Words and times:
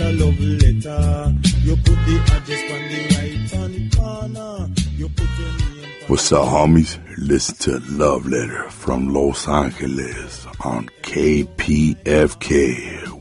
a 0.00 0.12
love 0.12 0.40
letter. 0.40 1.34
You 1.62 1.76
put 1.76 1.98
the 2.04 2.16
address 2.32 2.62
on 2.70 2.80
the 2.90 3.00
right 3.14 3.50
hand 3.50 3.96
corner. 3.96 4.56
You 4.96 5.08
put 5.08 5.30
your 5.38 5.52
name. 5.52 6.08
What's 6.08 6.32
up, 6.32 6.48
homies? 6.48 6.98
Listen 7.16 7.56
to 7.56 7.78
Love 7.92 8.26
Letter 8.26 8.68
from 8.68 9.08
Los 9.14 9.48
Angeles 9.48 10.46
on 10.60 10.90
KPFK 11.02 12.44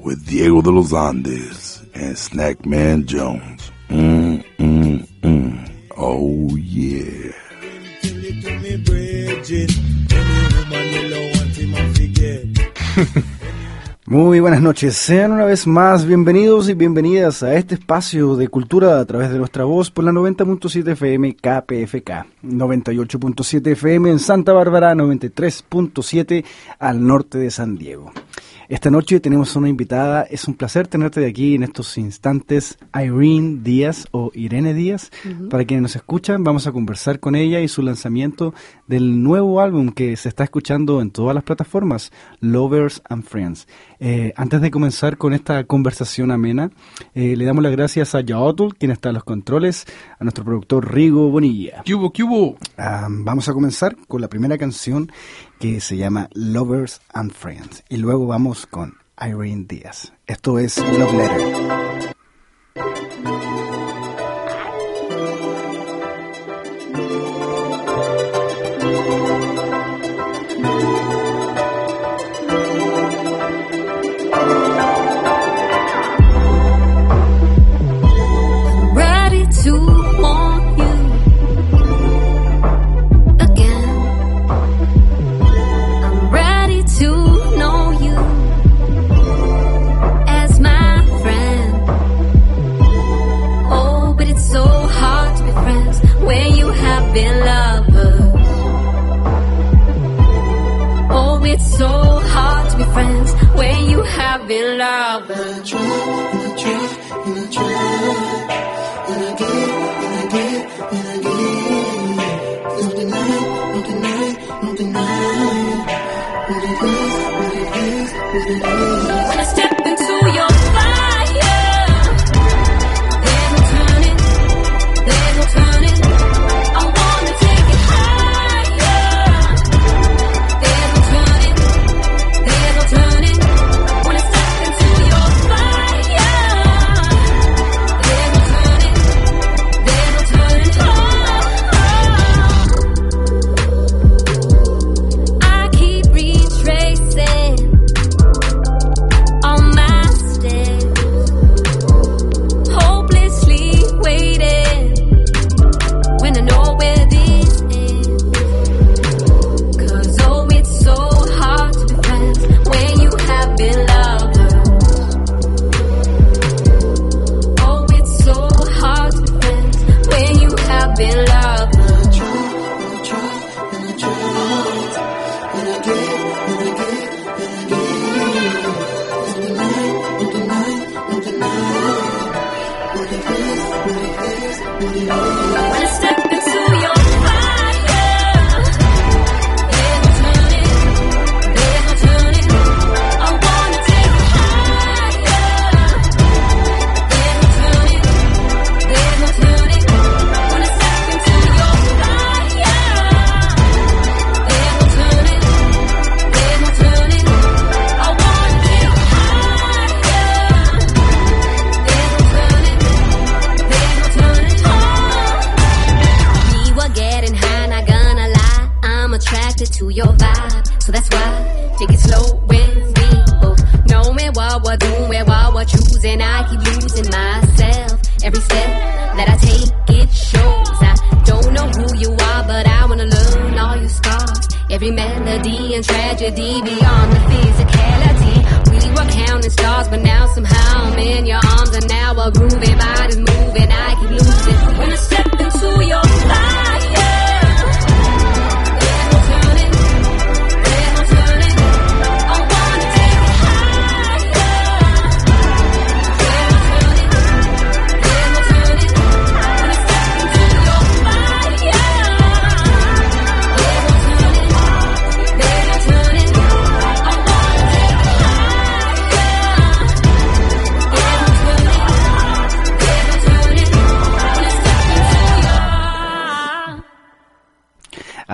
with 0.04 0.25
Diego 0.27 0.61
de 0.61 0.71
los 0.71 0.91
Andes 0.93 1.82
and 1.93 2.18
Snackman 2.18 3.05
Jones. 3.05 3.71
Mm, 3.88 4.43
mm, 4.57 5.07
mm. 5.21 5.70
Oh, 5.95 6.55
yeah. 6.57 7.23
Muy 14.06 14.40
buenas 14.40 14.62
noches, 14.62 14.96
sean 14.96 15.32
una 15.32 15.46
vez 15.46 15.66
más 15.66 16.06
bienvenidos 16.06 16.68
y 16.70 16.74
bienvenidas 16.74 17.42
a 17.42 17.56
este 17.56 17.76
espacio 17.76 18.36
de 18.36 18.50
cultura 18.50 19.00
a 19.00 19.06
través 19.06 19.32
de 19.32 19.38
nuestra 19.38 19.64
voz 19.64 19.90
por 19.90 20.04
la 20.04 20.12
90.7 20.12 20.92
FM 20.92 21.36
KPFK, 21.36 22.26
98.7 22.44 23.68
FM 23.72 24.12
en 24.12 24.20
Santa 24.20 24.52
Bárbara, 24.52 24.94
93.7 24.94 26.44
al 26.80 27.08
norte 27.08 27.38
de 27.38 27.50
San 27.50 27.78
Diego. 27.78 28.12
Esta 28.73 28.90
noche 28.90 29.20
tenemos 29.20 29.55
una 29.55 29.70
invitada, 29.70 30.23
es 30.23 30.48
un 30.48 30.55
placer 30.55 30.88
tenerte 30.88 31.20
de 31.20 31.27
aquí 31.27 31.54
en 31.54 31.62
estos 31.62 31.95
instantes, 32.00 32.80
Irene 32.99 33.59
Díaz 33.62 34.08
o 34.09 34.32
Irene 34.34 34.73
Díaz. 34.73 35.12
Para 35.52 35.63
quienes 35.63 35.84
nos 35.84 35.96
escuchan, 35.96 36.44
vamos 36.44 36.66
a 36.66 36.72
conversar 36.72 37.20
con 37.20 37.36
ella 37.36 37.59
y 37.59 37.68
su 37.68 37.84
lanzamiento 37.84 38.55
del 38.88 39.22
nuevo 39.22 39.62
álbum 39.62 39.90
que 39.90 40.16
se 40.16 40.27
está 40.27 40.46
escuchando 40.46 41.02
en 41.02 41.12
todas 41.12 41.35
las 41.35 41.44
plataformas, 41.44 42.12
Lovers 42.40 43.04
and 43.07 43.24
Friends. 43.24 43.68
Eh, 43.99 44.34
antes 44.38 44.60
de 44.60 44.71
comenzar 44.71 45.20
con 45.20 45.34
esta 45.34 45.66
conversación 45.66 46.32
amena, 46.32 46.71
eh, 47.13 47.35
le 47.35 47.46
damos 47.46 47.62
las 47.62 47.74
gracias 47.74 48.16
a 48.16 48.21
Yaotul, 48.21 48.74
quien 48.74 48.90
está 48.90 49.10
en 49.10 49.16
los 49.16 49.24
controles, 49.24 49.85
a 50.20 50.24
nuestro 50.24 50.44
productor 50.44 50.91
Rigo 50.91 51.29
Bonilla. 51.29 51.84
¿Qué 51.85 51.94
hubo, 51.94 52.12
qué 52.12 52.24
hubo? 52.24 52.57
Ah, 52.76 53.07
vamos 53.07 53.48
a 53.48 53.54
comenzar 53.54 53.96
con 54.07 54.20
la 54.20 54.29
primera 54.29 54.57
canción 54.57 55.12
que 55.64 55.80
se 55.80 55.96
llama 55.96 56.28
Lovers 56.34 57.00
and 57.14 57.32
Friends. 57.32 57.86
Y 57.88 57.96
luego 57.96 58.28
vamos 58.28 58.66
con 58.66 58.98
Irene 59.18 59.64
Díaz. 59.66 60.12
Esto 60.28 60.60
es 60.60 60.78
Love 60.78 61.14
Letter. 61.14 62.13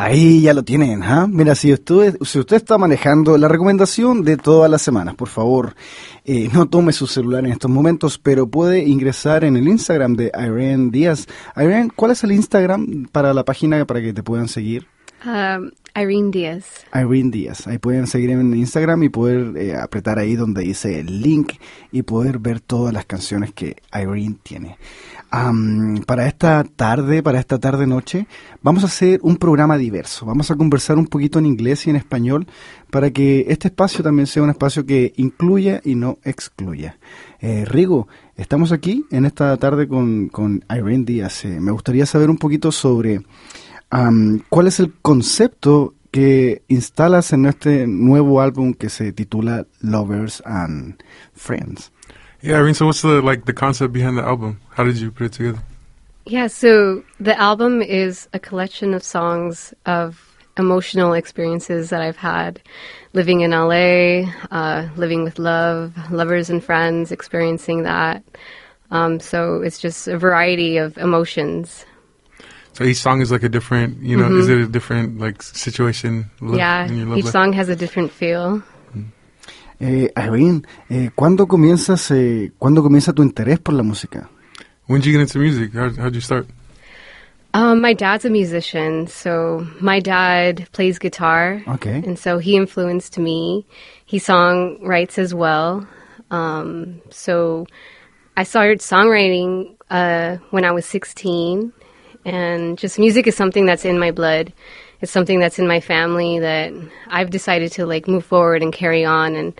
Ahí 0.09 0.41
ya 0.41 0.56
lo 0.56 0.63
tienen, 0.63 1.03
¿ah? 1.03 1.27
Mira, 1.29 1.53
si 1.53 1.71
usted, 1.71 2.17
si 2.23 2.39
usted 2.39 2.56
está 2.56 2.79
manejando 2.79 3.38
la 3.38 3.47
recomendación 3.47 4.23
de 4.23 4.38
todas 4.38 4.67
las 4.71 4.81
semanas, 4.81 5.13
por 5.13 5.27
favor, 5.27 5.75
eh, 6.25 6.50
no 6.51 6.67
tome 6.67 6.94
su 6.94 7.06
celular 7.06 7.45
en 7.45 7.51
estos 7.51 7.69
momentos, 7.69 8.17
pero 8.17 8.47
puede 8.47 8.83
ingresar 8.85 9.44
en 9.44 9.56
el 9.56 9.67
Instagram 9.67 10.15
de 10.15 10.31
Irene 10.35 10.89
Díaz. 10.89 11.27
Irene, 11.56 11.91
¿cuál 11.95 12.09
es 12.09 12.23
el 12.23 12.31
Instagram 12.31 13.07
para 13.11 13.35
la 13.35 13.45
página 13.45 13.85
para 13.85 14.01
que 14.01 14.11
te 14.11 14.23
puedan 14.23 14.47
seguir? 14.47 14.88
Um, 15.23 15.69
Irene 15.95 16.31
Diaz. 16.31 16.65
Irene 16.91 17.29
Díaz. 17.29 17.67
Ahí 17.67 17.77
pueden 17.77 18.07
seguir 18.07 18.31
en 18.31 18.51
Instagram 18.51 19.03
y 19.03 19.09
poder 19.09 19.55
eh, 19.57 19.75
apretar 19.75 20.17
ahí 20.17 20.35
donde 20.35 20.63
dice 20.63 21.01
el 21.01 21.21
link 21.21 21.53
y 21.91 22.01
poder 22.01 22.39
ver 22.39 22.62
todas 22.62 22.95
las 22.95 23.05
canciones 23.05 23.53
que 23.53 23.75
Irene 23.94 24.38
tiene. 24.41 24.77
Para 25.29 26.27
esta 26.27 26.63
tarde, 26.63 27.21
para 27.21 27.39
esta 27.39 27.59
tarde 27.59 27.85
noche, 27.85 28.25
vamos 28.63 28.83
a 28.83 28.87
hacer 28.87 29.19
un 29.21 29.37
programa 29.37 29.77
diverso. 29.77 30.25
Vamos 30.25 30.49
a 30.49 30.55
conversar 30.55 30.97
un 30.97 31.05
poquito 31.05 31.37
en 31.37 31.45
inglés 31.45 31.85
y 31.85 31.91
en 31.91 31.97
español 31.97 32.47
para 32.89 33.11
que 33.11 33.45
este 33.47 33.67
espacio 33.67 34.03
también 34.03 34.25
sea 34.25 34.41
un 34.41 34.49
espacio 34.49 34.87
que 34.87 35.13
incluya 35.17 35.81
y 35.83 35.93
no 35.93 36.17
excluya. 36.23 36.97
Eh, 37.41 37.63
Rigo, 37.65 38.07
estamos 38.37 38.71
aquí 38.71 39.05
en 39.11 39.25
esta 39.25 39.55
tarde 39.57 39.87
con, 39.87 40.29
con 40.29 40.65
Irene 40.67 41.05
Díaz. 41.05 41.45
Eh, 41.45 41.59
me 41.59 41.71
gustaría 41.71 42.07
saber 42.07 42.31
un 42.31 42.37
poquito 42.37 42.71
sobre 42.71 43.21
cuál 44.49 44.67
es 44.67 44.79
el 44.79 44.93
concepto 45.01 45.93
que 46.11 46.63
instalas 46.67 47.33
en 47.33 47.45
este 47.45 47.85
nuevo 47.85 48.41
álbum 48.41 48.73
que 48.73 48.89
se 48.89 49.11
titula 49.13 49.67
Lovers 49.79 50.41
and 50.45 50.95
Friends. 51.33 51.91
Yeah, 52.41 52.59
I 52.59 52.63
mean, 52.63 52.74
So, 52.74 52.86
what's 52.86 53.01
the 53.01 53.21
like 53.21 53.45
the 53.45 53.53
concept 53.53 53.94
behind 53.94 54.18
the 54.18 54.24
album? 54.24 54.62
How 54.71 54.83
did 54.83 54.97
you 54.97 55.12
put 55.12 55.25
it 55.25 55.33
together? 55.33 55.59
Yeah, 56.25 56.47
so 56.47 57.03
the 57.19 57.38
album 57.39 57.81
is 57.81 58.27
a 58.33 58.39
collection 58.39 58.94
of 58.94 59.03
songs 59.03 59.74
of 59.86 60.25
emotional 60.57 61.13
experiences 61.13 61.89
that 61.89 62.01
I've 62.01 62.18
had 62.18 62.62
living 63.13 63.41
in 63.41 63.51
LA, 63.51 64.30
uh, 64.51 64.89
living 64.95 65.24
with 65.24 65.39
love, 65.39 65.94
lovers 66.12 66.50
and 66.50 66.63
friends, 66.63 67.12
experiencing 67.12 67.83
that. 67.83 68.24
Um, 68.91 69.19
so 69.19 69.62
it's 69.62 69.80
just 69.80 70.07
a 70.07 70.18
variety 70.18 70.77
of 70.77 70.97
emotions. 70.97 71.86
So 72.74 72.83
each 72.83 72.97
song 72.97 73.21
is 73.21 73.31
like 73.31 73.44
a 73.44 73.50
different, 73.50 74.01
you 74.01 74.15
know, 74.15 74.31
is 74.38 74.47
it 74.47 74.57
a 74.59 74.68
different 74.68 75.19
like 75.19 75.41
situation? 75.41 76.30
yeah, 76.41 76.86
in 76.86 76.97
your 76.97 77.07
love 77.07 77.18
each 77.18 77.25
life? 77.25 77.31
song 77.31 77.53
has 77.53 77.69
a 77.69 77.75
different 77.75 78.12
feel. 78.12 78.63
Eh, 79.79 80.11
Irene, 80.17 80.63
eh, 80.89 81.09
¿cuándo 81.15 81.47
comienzas, 81.47 82.11
eh, 82.11 82.51
¿cuándo 82.57 82.83
comienza 82.83 83.13
tu 83.13 83.23
interés 83.23 83.59
por 83.59 83.73
la 83.73 83.83
música? 83.83 84.29
When 84.87 85.01
did 85.01 85.11
you 85.11 85.13
get 85.13 85.21
into 85.21 85.39
music? 85.39 85.73
How 85.73 85.89
how'd 85.91 86.15
you 86.15 86.21
start? 86.21 86.47
Um, 87.53 87.81
my 87.81 87.93
dad's 87.93 88.25
a 88.25 88.29
musician, 88.29 89.07
so 89.07 89.65
my 89.79 89.99
dad 89.99 90.67
plays 90.71 90.99
guitar. 90.99 91.63
Okay. 91.67 92.01
And 92.05 92.17
so 92.17 92.37
he 92.37 92.55
influenced 92.55 93.17
me. 93.17 93.65
He 94.05 94.19
songwrites 94.19 95.17
as 95.17 95.33
well. 95.33 95.87
Um, 96.29 97.01
so 97.09 97.65
I 98.37 98.43
started 98.43 98.79
songwriting 98.79 99.75
uh, 99.89 100.37
when 100.51 100.65
I 100.65 100.71
was 100.71 100.85
16. 100.85 101.73
And 102.25 102.77
just 102.77 102.99
music 102.99 103.27
is 103.27 103.35
something 103.35 103.65
that's 103.65 103.85
in 103.85 103.97
my 103.97 104.11
blood. 104.11 104.53
It's 105.01 105.12
something 105.12 105.40
that's 105.40 105.60
in 105.60 105.68
my 105.68 105.80
family 105.80 106.40
that 106.40 106.72
I've 107.07 107.30
decided 107.30 107.72
to 107.74 107.86
like 107.86 108.07
move 108.12 108.25
forward 108.25 108.62
and 108.62 108.74
carry 108.74 109.06
on 109.06 109.36
and, 109.36 109.54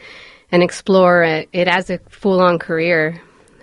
and 0.52 0.62
explore 0.64 1.24
it, 1.24 1.48
it 1.54 1.68
as 1.68 1.90
a 1.90 2.00
full 2.10 2.42
on 2.42 2.60
career. 2.60 3.22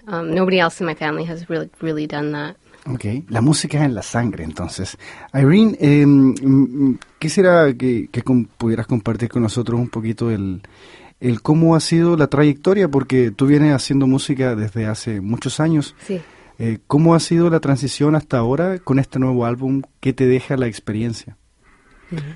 Um, 0.09 0.35
nobody 0.35 0.59
else 0.61 0.81
in 0.81 0.87
my 0.87 0.95
family 0.95 1.25
has 1.25 1.49
really, 1.51 1.69
really 1.83 2.07
done 2.07 2.33
that. 2.33 2.57
Ok, 2.89 3.25
la 3.31 3.41
música 3.41 3.85
en 3.85 3.95
la 3.97 4.03
sangre, 4.03 4.45
entonces. 4.45 4.97
Irene, 5.35 5.77
eh, 5.81 6.07
mm, 6.07 6.99
quisiera 7.19 7.75
que, 7.75 8.09
que 8.13 8.23
com- 8.23 8.47
pudieras 8.57 8.87
compartir 8.87 9.29
con 9.29 9.43
nosotros 9.43 9.81
un 9.81 9.89
poquito 9.89 10.31
el, 10.31 10.63
el 11.19 11.43
cómo 11.43 11.75
ha 11.75 11.81
sido 11.81 12.17
la 12.17 12.29
trayectoria, 12.29 12.89
porque 12.89 13.33
tú 13.33 13.47
vienes 13.47 13.75
haciendo 13.75 14.07
música 14.07 14.55
desde 14.55 14.87
hace 14.87 15.21
muchos 15.21 15.59
años. 15.59 15.97
Sí. 16.07 16.21
Eh, 16.61 16.79
¿Cómo 16.87 17.17
ha 17.17 17.21
sido 17.21 17.51
la 17.51 17.59
transición 17.59 18.15
hasta 18.15 18.39
ahora 18.39 18.79
con 18.79 19.01
este 19.01 19.19
nuevo 19.19 19.45
álbum? 19.45 19.83
¿Qué 19.99 20.13
te 20.13 20.27
deja 20.27 20.57
la 20.57 20.69
experiencia? 20.69 21.37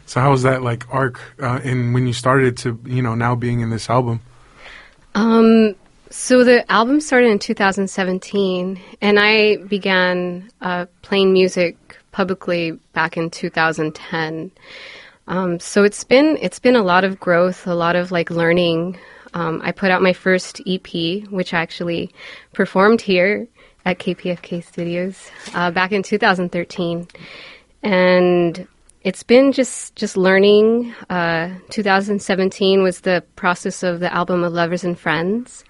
So 0.07 0.21
how 0.21 0.31
was 0.31 0.43
that 0.43 0.63
like 0.63 0.93
arc 0.93 1.21
uh, 1.41 1.61
in 1.63 1.93
when 1.93 2.07
you 2.07 2.13
started 2.13 2.57
to 2.59 2.79
you 2.85 3.03
know 3.03 3.15
now 3.15 3.35
being 3.35 3.61
in 3.61 3.71
this 3.71 3.89
album? 3.89 4.21
Um, 5.15 5.75
so 6.11 6.43
the 6.43 6.71
album 6.71 7.01
started 7.01 7.31
in 7.31 7.39
2017, 7.39 8.81
and 9.01 9.19
I 9.19 9.57
began 9.57 10.51
uh, 10.61 10.87
playing 11.03 11.33
music 11.33 11.77
publicly 12.11 12.73
back 12.93 13.17
in 13.17 13.31
2010. 13.31 14.51
Um, 15.29 15.61
so 15.61 15.85
it's 15.85 16.03
been 16.03 16.37
it's 16.41 16.59
been 16.59 16.75
a 16.75 16.83
lot 16.83 17.05
of 17.05 17.21
growth, 17.21 17.67
a 17.67 17.75
lot 17.75 17.95
of 17.95 18.11
like 18.11 18.31
learning. 18.31 18.99
Um, 19.35 19.61
I 19.63 19.71
put 19.71 19.93
out 19.93 20.03
my 20.03 20.13
first 20.13 20.61
EP, 20.67 21.23
which 21.31 21.55
I 21.55 21.61
actually 21.61 22.13
performed 22.53 23.01
here 23.01 23.47
at 23.85 24.01
KPFK 24.01 24.65
Studios 24.65 25.31
uh, 25.55 25.71
back 25.71 25.93
in 25.93 26.03
2013, 26.03 27.07
and 27.85 28.67
it's 29.03 29.23
been 29.23 29.53
just 29.53 29.97
just 29.97 30.17
learning. 30.17 30.95
Uh, 31.09 31.51
2017 31.71 32.83
was 32.83 33.01
the 33.01 33.25
process 33.37 33.83
of 33.83 34.01
the 34.01 34.13
album 34.13 34.45
of 34.45 34.53
Lovers 34.53 34.85
and 34.85 34.99
Friends, 34.99 35.65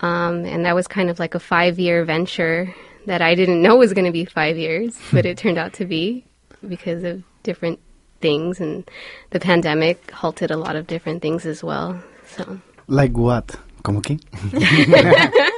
um, 0.00 0.44
and 0.44 0.64
that 0.64 0.74
was 0.74 0.88
kind 0.88 1.10
of 1.10 1.18
like 1.18 1.34
a 1.34 1.40
five 1.40 1.78
year 1.78 2.04
venture 2.04 2.74
that 3.06 3.20
I 3.20 3.34
didn't 3.34 3.62
know 3.62 3.76
was 3.76 3.92
going 3.92 4.06
to 4.06 4.12
be 4.12 4.24
five 4.24 4.56
years, 4.56 4.98
but 5.12 5.26
it 5.26 5.38
turned 5.38 5.58
out 5.58 5.72
to 5.74 5.84
be 5.84 6.24
because 6.66 7.04
of 7.04 7.22
different 7.42 7.78
things, 8.20 8.60
and 8.60 8.88
the 9.30 9.40
pandemic 9.40 10.10
halted 10.10 10.50
a 10.50 10.56
lot 10.56 10.76
of 10.76 10.86
different 10.86 11.22
things 11.22 11.46
as 11.46 11.62
well. 11.62 12.02
So. 12.26 12.58
Like 12.86 13.16
what? 13.16 13.56
¿Cómo 13.82 14.02
qué? 14.02 14.20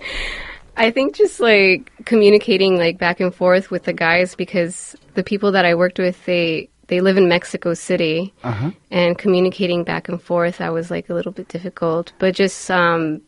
I 0.80 0.90
think 0.90 1.14
just 1.14 1.40
like 1.40 1.92
communicating 2.06 2.78
like 2.78 2.96
back 2.96 3.20
and 3.20 3.34
forth 3.34 3.70
with 3.70 3.84
the 3.84 3.92
guys 3.92 4.34
because 4.34 4.96
the 5.12 5.22
people 5.22 5.52
that 5.52 5.66
I 5.66 5.74
worked 5.74 5.98
with 5.98 6.24
they 6.24 6.70
they 6.86 7.00
live 7.02 7.18
in 7.18 7.28
Mexico 7.28 7.74
City 7.74 8.32
Ajá. 8.42 8.74
and 8.90 9.18
communicating 9.18 9.84
back 9.84 10.08
and 10.08 10.20
forth 10.20 10.56
that 10.58 10.72
was 10.72 10.90
like 10.90 11.10
a 11.10 11.14
little 11.14 11.32
bit 11.32 11.48
difficult 11.48 12.14
but 12.18 12.34
just 12.34 12.70
um 12.70 13.20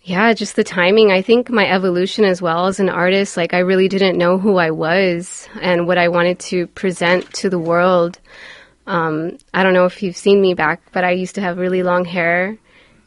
yeah 0.00 0.32
just 0.32 0.56
the 0.56 0.64
timing 0.64 1.12
I 1.12 1.20
think 1.20 1.50
my 1.50 1.68
evolution 1.68 2.24
as 2.24 2.40
well 2.40 2.66
as 2.66 2.80
an 2.80 2.88
artist 2.88 3.36
like 3.36 3.52
I 3.52 3.58
really 3.58 3.88
didn't 3.88 4.16
know 4.16 4.38
who 4.38 4.56
I 4.56 4.70
was 4.70 5.48
and 5.60 5.86
what 5.86 5.98
I 5.98 6.08
wanted 6.08 6.38
to 6.50 6.68
present 6.68 7.30
to 7.34 7.50
the 7.50 7.58
world 7.58 8.18
um, 8.86 9.38
I 9.54 9.62
don't 9.62 9.74
know 9.74 9.86
if 9.86 10.02
you've 10.02 10.16
seen 10.16 10.40
me 10.40 10.54
back, 10.54 10.82
but 10.92 11.04
I 11.04 11.12
used 11.12 11.36
to 11.36 11.40
have 11.40 11.56
really 11.58 11.84
long 11.84 12.04
hair. 12.04 12.58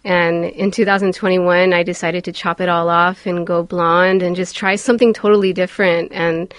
And 0.05 0.45
in 0.45 0.69
2021, 0.69 1.73
I 1.73 1.81
decided 1.81 2.23
to 2.25 2.31
chop 2.31 2.61
it 2.61 2.69
all 2.69 2.89
off 2.89 3.25
and 3.25 3.45
go 3.45 3.63
blonde 3.63 4.21
and 4.21 4.35
just 4.35 4.55
try 4.55 4.75
something 4.75 5.13
totally 5.13 5.51
different. 5.51 6.11
And 6.11 6.53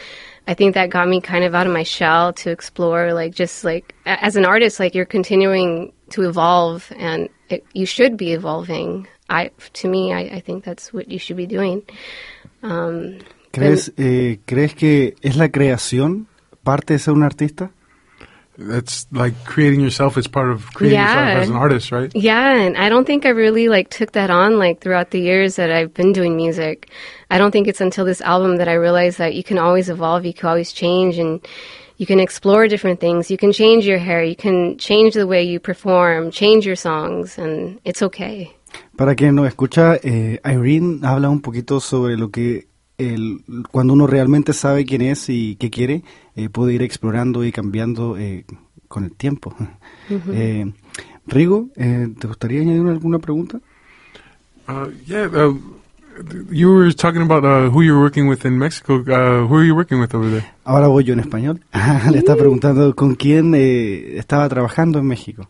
I 0.49 0.55
think 0.55 0.75
that 0.75 0.91
got 0.91 1.07
me 1.07 1.21
kind 1.21 1.45
of 1.45 1.55
out 1.55 1.69
of 1.69 1.73
my 1.73 1.85
shell 1.85 2.33
to 2.35 2.51
explore, 2.51 3.15
like, 3.15 3.33
just 3.35 3.63
like, 3.63 3.95
as 4.05 4.35
an 4.35 4.45
artist, 4.45 4.81
like, 4.81 4.97
you're 4.97 5.05
continuing 5.05 5.93
to 6.11 6.29
evolve 6.29 6.93
and 6.99 7.29
it, 7.49 7.65
you 7.73 7.87
should 7.87 8.17
be 8.17 8.33
evolving. 8.33 9.07
I, 9.31 9.53
to 9.75 9.89
me, 9.89 10.13
I, 10.13 10.23
I 10.23 10.41
think 10.41 10.65
that's 10.65 10.93
what 10.93 11.09
you 11.09 11.21
should 11.21 11.37
be 11.37 11.47
doing. 11.47 11.83
Um, 12.65 13.21
¿Crees, 13.53 13.93
eh, 13.97 14.39
¿Crees 14.45 14.75
que 14.75 15.15
es 15.23 15.37
la 15.37 15.49
creación 15.49 16.27
parte 16.65 16.95
de 16.95 16.99
ser 16.99 17.15
un 17.15 17.23
artista? 17.23 17.71
That's 18.59 19.07
like 19.13 19.35
creating 19.45 19.81
yourself 19.81 20.17
as 20.17 20.27
part 20.27 20.51
of 20.51 20.73
creating 20.73 20.99
Yeah. 20.99 21.29
yourself 21.29 21.43
as 21.43 21.49
an 21.51 21.57
artist, 21.57 21.93
right? 21.93 22.11
Yeah, 22.15 22.55
and 22.57 22.77
I 22.77 22.89
don't 22.89 23.07
think 23.07 23.27
I 23.27 23.31
really 23.31 23.69
like 23.69 23.91
took 23.91 24.13
that 24.13 24.31
on 24.31 24.59
like 24.59 24.81
throughout 24.81 25.11
the 25.11 25.21
years 25.21 25.57
that 25.57 25.71
I've 25.71 25.93
been 25.93 26.13
doing 26.13 26.37
music. 26.37 26.89
I 27.31 27.37
don't 27.39 27.51
think 27.51 27.69
it's 27.69 27.81
until 27.83 28.05
this 28.07 28.21
album 28.23 28.57
that 28.57 28.69
I 28.69 28.75
realized 28.75 29.19
that 29.19 29.35
you 29.35 29.43
can 29.45 29.59
always 29.59 29.89
evolve, 29.91 30.25
you 30.25 30.33
can 30.33 30.49
always 30.49 30.73
change 30.73 31.19
and 31.19 31.47
you 31.99 32.07
can 32.07 32.19
explore 32.21 32.67
different 32.69 32.99
things. 33.01 33.31
You 33.31 33.37
can 33.37 33.53
change 33.53 33.87
your 33.87 33.99
hair, 33.99 34.23
you 34.23 34.37
can 34.37 34.79
change 34.79 35.15
the 35.15 35.27
way 35.27 35.43
you 35.45 35.61
perform, 35.61 36.31
change 36.31 36.65
your 36.67 36.77
songs 36.77 37.37
and 37.39 37.79
it's 37.85 38.03
okay. 38.03 38.53
Para 38.97 39.15
quien 39.15 39.35
no 39.35 39.45
escucha, 39.45 39.99
eh, 40.03 40.39
Irene 40.45 41.01
habla 41.05 41.29
un 41.31 41.41
poquito 41.41 41.81
sobre 41.81 42.17
lo 42.17 42.29
que 42.31 42.67
el, 42.99 43.43
cuando 43.71 43.93
uno 43.93 44.07
realmente 44.07 44.53
sabe 44.53 44.85
quién 44.85 45.03
es 45.03 45.29
y 45.29 45.57
qué 45.57 45.71
quiere, 45.71 46.03
eh, 46.35 46.49
puede 46.49 46.75
ir 46.75 46.83
explorando 46.83 47.45
y 47.45 47.53
cambiando 47.53 48.17
eh, 48.19 48.45
con 48.89 49.05
el 49.05 49.13
tiempo. 49.13 49.55
Eh, 50.09 50.73
Rigo, 51.27 51.67
eh, 51.75 52.09
¿te 52.17 52.29
gustaría 52.29 52.61
añadir 52.61 52.87
alguna 52.87 53.19
pregunta? 53.19 53.59
Uh, 54.69 54.91
yeah. 55.05 55.27
Uh, 55.27 55.59
you 56.51 56.73
were 56.73 56.93
talking 56.93 57.23
about 57.23 57.45
uh, 57.45 57.69
who 57.71 57.83
you're 57.83 58.01
working 58.01 58.29
with 58.29 58.45
in 58.45 58.57
Mexico. 58.59 59.01
Uh, 59.01 59.47
who 59.47 59.57
are 59.57 59.65
you 59.65 59.75
working 59.75 60.01
with 60.01 60.15
over 60.15 60.31
there? 60.31 60.45
Ahora 60.65 60.87
voy 60.89 61.05
yo 61.05 61.13
en 61.13 61.21
español. 61.21 61.61
Le 62.11 62.19
está 62.19 62.37
preguntando 62.37 62.95
con 62.95 63.15
quién 63.17 63.55
eh, 63.55 64.17
estaba 64.19 64.49
trabajando 64.49 64.99
en 64.99 65.07
México. 65.07 65.49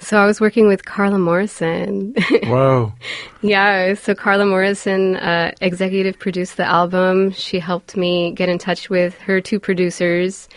So 0.00 0.16
I 0.18 0.26
was 0.26 0.40
working 0.40 0.68
with 0.68 0.84
Carla 0.84 1.18
Morrison. 1.18 2.14
Wow. 2.44 2.94
Yeah, 3.42 3.94
so 3.94 4.14
Carla 4.14 4.46
Morrison 4.46 5.16
uh, 5.16 5.52
executive 5.60 6.18
produced 6.18 6.56
the 6.56 6.64
album. 6.64 7.30
She 7.32 7.58
helped 7.58 7.96
me 7.96 8.32
get 8.32 8.48
in 8.48 8.58
touch 8.58 8.88
with 8.88 9.18
her 9.18 9.40
two 9.40 9.60
producers, 9.60 10.48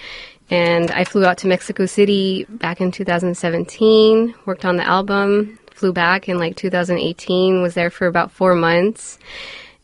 And 0.50 0.90
I 0.92 1.04
flew 1.04 1.26
out 1.26 1.38
to 1.40 1.48
Mexico 1.48 1.86
City 1.86 2.46
back 2.50 2.80
in 2.82 2.92
2017, 2.92 4.36
worked 4.46 4.66
on 4.66 4.78
the 4.78 4.84
album, 4.86 5.58
flew 5.74 5.92
back 5.94 6.28
in 6.30 6.38
like 6.38 6.56
2018, 6.56 7.62
was 7.62 7.74
there 7.74 7.90
for 7.90 8.08
about 8.08 8.32
four 8.32 8.54
months. 8.56 9.18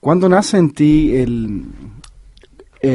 ¿cuándo 0.00 0.28
nace 0.28 0.58
en 0.58 0.70
ti 0.70 1.16
el, 1.16 1.62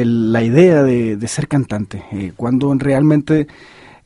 el- 0.00 0.32
la 0.32 0.42
idea 0.42 0.82
de, 0.82 1.16
de 1.16 1.28
ser 1.28 1.48
cantante? 1.48 2.04
Eh, 2.12 2.32
¿Cuándo 2.36 2.72
realmente 2.74 3.46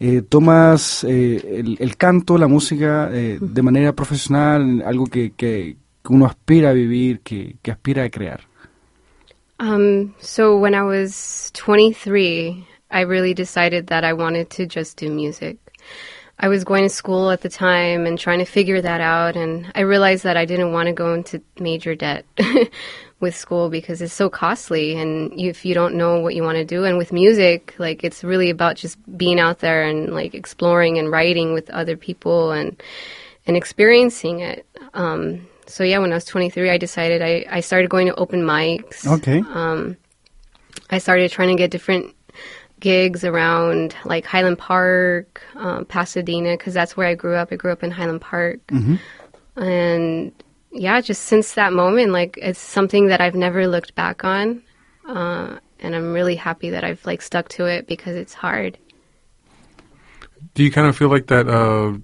eh, 0.01 0.23
tomas 0.23 1.05
eh, 1.05 1.61
el, 1.61 1.77
el 1.79 1.97
canto, 1.97 2.37
la 2.39 2.49
música 2.49 3.11
eh, 3.13 3.39
de 3.41 3.63
manera 3.63 3.93
profesional, 3.93 4.83
algo 4.87 5.07
que, 5.07 5.33
que- 5.37 5.77
que 6.03 6.13
uno 6.13 6.27
aspira 6.27 6.71
a 6.71 6.73
vivir, 6.73 7.21
que, 7.21 7.57
que 7.63 7.71
aspira 7.71 8.05
a 8.05 8.11
crear? 8.11 8.41
Um, 9.61 10.13
so 10.19 10.59
when 10.59 10.75
I 10.75 10.83
was 10.83 11.51
23, 11.55 12.67
I 12.91 13.01
really 13.03 13.35
decided 13.35 13.87
that 13.87 14.05
I 14.05 14.13
wanted 14.13 14.51
to 14.51 14.67
just 14.67 14.99
do 15.01 15.09
music. 15.11 15.57
I 16.41 16.49
was 16.49 16.65
going 16.65 16.83
to 16.83 16.89
school 16.91 17.31
at 17.31 17.43
the 17.43 17.49
time 17.49 18.05
and 18.07 18.19
trying 18.19 18.41
to 18.41 18.45
figure 18.45 18.83
that 18.83 19.01
out, 19.01 19.37
and 19.37 19.71
I 19.77 19.83
realized 19.83 20.25
that 20.25 20.37
I 20.37 20.45
didn't 20.45 20.73
want 20.73 20.89
to 20.89 20.93
go 20.93 21.15
into 21.15 21.41
major 21.61 21.95
debt 21.95 22.25
with 23.21 23.35
school 23.35 23.71
because 23.71 24.03
it's 24.03 24.13
so 24.13 24.29
costly, 24.29 24.97
and 24.97 25.33
if 25.39 25.65
you 25.65 25.75
don't 25.75 25.95
know 25.95 26.21
what 26.21 26.35
you 26.35 26.43
want 26.43 26.57
to 26.57 26.65
do, 26.65 26.85
and 26.85 26.99
with 26.99 27.13
music, 27.13 27.75
like 27.79 28.05
it's 28.05 28.23
really 28.25 28.51
about 28.51 28.77
just 28.77 28.99
being 29.17 29.41
out 29.41 29.61
there 29.61 29.85
and 29.85 30.13
like 30.13 30.35
exploring 30.35 30.99
and 30.99 31.11
writing 31.11 31.53
with 31.53 31.71
other 31.71 31.97
people 31.97 32.53
and 32.53 32.83
and 33.47 33.57
experiencing 33.57 34.41
it. 34.41 34.67
Um, 34.95 35.47
so 35.67 35.85
yeah, 35.85 35.99
when 35.99 36.13
I 36.13 36.17
was 36.17 36.25
23, 36.25 36.71
I 36.71 36.79
decided 36.79 37.23
I, 37.23 37.45
I 37.51 37.61
started 37.61 37.91
going 37.91 38.07
to 38.07 38.15
open 38.17 38.43
mics. 38.43 39.07
Okay. 39.07 39.43
Um, 39.53 39.97
I 40.91 40.99
started 40.99 41.31
trying 41.31 41.49
to 41.49 41.55
get 41.55 41.71
different 41.71 42.15
gigs 42.81 43.25
around 43.25 43.97
like 44.05 44.27
Highland 44.27 44.59
Park, 44.59 45.43
um, 45.55 45.85
Pasadena, 45.87 46.57
because 46.57 46.75
that's 46.75 46.97
where 46.97 47.07
I 47.07 47.15
grew 47.15 47.35
up. 47.35 47.49
I 47.51 47.57
grew 47.57 47.73
up 47.73 47.83
in 47.83 47.91
Highland 47.91 48.21
Park. 48.21 48.61
And 49.57 50.33
yeah, 50.75 51.01
just 51.01 51.23
since 51.23 51.55
that 51.55 51.73
moment, 51.73 52.13
like 52.13 52.39
it's 52.43 52.59
something 52.59 53.07
that 53.07 53.21
I've 53.21 53.35
never 53.35 53.67
looked 53.67 53.95
back 53.95 54.25
on. 54.25 54.63
Uh, 55.09 55.59
and 55.81 55.95
I'm 55.95 56.13
really 56.13 56.35
happy 56.37 56.71
that 56.71 56.83
I've 56.83 57.05
like 57.07 57.23
stuck 57.23 57.49
to 57.51 57.67
it 57.67 57.87
because 57.87 58.17
it's 58.17 58.35
hard. 58.35 58.79
Do 60.55 60.63
you 60.63 60.71
kind 60.71 60.87
of 60.87 60.97
feel 60.97 61.09
like 61.09 61.27
that, 61.29 61.49
uh, 61.49 61.99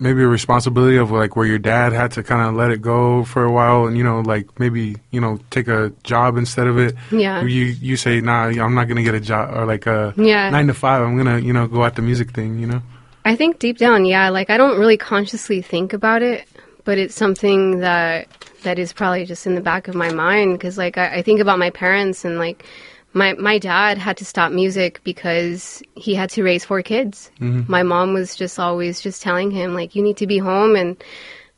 maybe 0.00 0.22
a 0.22 0.28
responsibility 0.28 0.96
of 0.96 1.10
like 1.10 1.36
where 1.36 1.46
your 1.46 1.58
dad 1.58 1.92
had 1.92 2.12
to 2.12 2.22
kind 2.22 2.48
of 2.48 2.54
let 2.54 2.70
it 2.70 2.80
go 2.80 3.24
for 3.24 3.44
a 3.44 3.50
while 3.50 3.86
and, 3.86 3.96
you 3.98 4.04
know, 4.04 4.20
like 4.20 4.58
maybe, 4.58 4.96
you 5.10 5.20
know, 5.20 5.38
take 5.50 5.68
a 5.68 5.92
job 6.04 6.36
instead 6.36 6.66
of 6.66 6.78
it? 6.78 6.94
Yeah. 7.10 7.42
You, 7.42 7.64
you 7.64 7.96
say, 7.96 8.20
nah, 8.20 8.44
I'm 8.44 8.74
not 8.74 8.84
going 8.84 8.96
to 8.96 9.02
get 9.02 9.14
a 9.14 9.20
job 9.20 9.54
or 9.54 9.66
like 9.66 9.86
a 9.86 10.14
Yeah. 10.16 10.50
nine 10.50 10.68
to 10.68 10.74
five. 10.74 11.02
I'm 11.02 11.16
going 11.16 11.26
to, 11.40 11.44
you 11.44 11.52
know, 11.52 11.66
go 11.66 11.84
at 11.84 11.96
the 11.96 12.02
music 12.02 12.30
thing, 12.32 12.58
you 12.58 12.66
know? 12.66 12.82
I 13.24 13.36
think 13.36 13.58
deep 13.58 13.78
down, 13.78 14.04
yeah, 14.06 14.30
like 14.30 14.48
I 14.48 14.56
don't 14.56 14.78
really 14.78 14.96
consciously 14.96 15.60
think 15.60 15.92
about 15.92 16.22
it, 16.22 16.48
but 16.88 16.96
it's 16.96 17.14
something 17.14 17.80
that 17.80 18.26
that 18.62 18.78
is 18.78 18.94
probably 18.94 19.26
just 19.26 19.46
in 19.46 19.54
the 19.54 19.60
back 19.60 19.88
of 19.88 19.94
my 19.94 20.10
mind 20.10 20.54
because 20.54 20.78
like 20.78 20.96
I, 20.96 21.16
I 21.16 21.22
think 21.22 21.38
about 21.38 21.58
my 21.58 21.68
parents 21.68 22.24
and 22.24 22.38
like 22.38 22.64
my 23.12 23.34
my 23.34 23.58
dad 23.58 23.98
had 23.98 24.16
to 24.16 24.24
stop 24.24 24.52
music 24.52 25.02
because 25.04 25.82
he 25.96 26.14
had 26.14 26.30
to 26.30 26.42
raise 26.42 26.64
four 26.64 26.80
kids. 26.80 27.30
My 27.68 27.82
mom 27.82 28.14
was 28.14 28.34
just 28.34 28.58
always 28.58 29.02
just 29.02 29.20
telling 29.20 29.50
him 29.50 29.74
like 29.74 29.94
you 29.94 30.02
need 30.02 30.16
to 30.16 30.26
be 30.26 30.38
home 30.38 30.76
and 30.76 30.96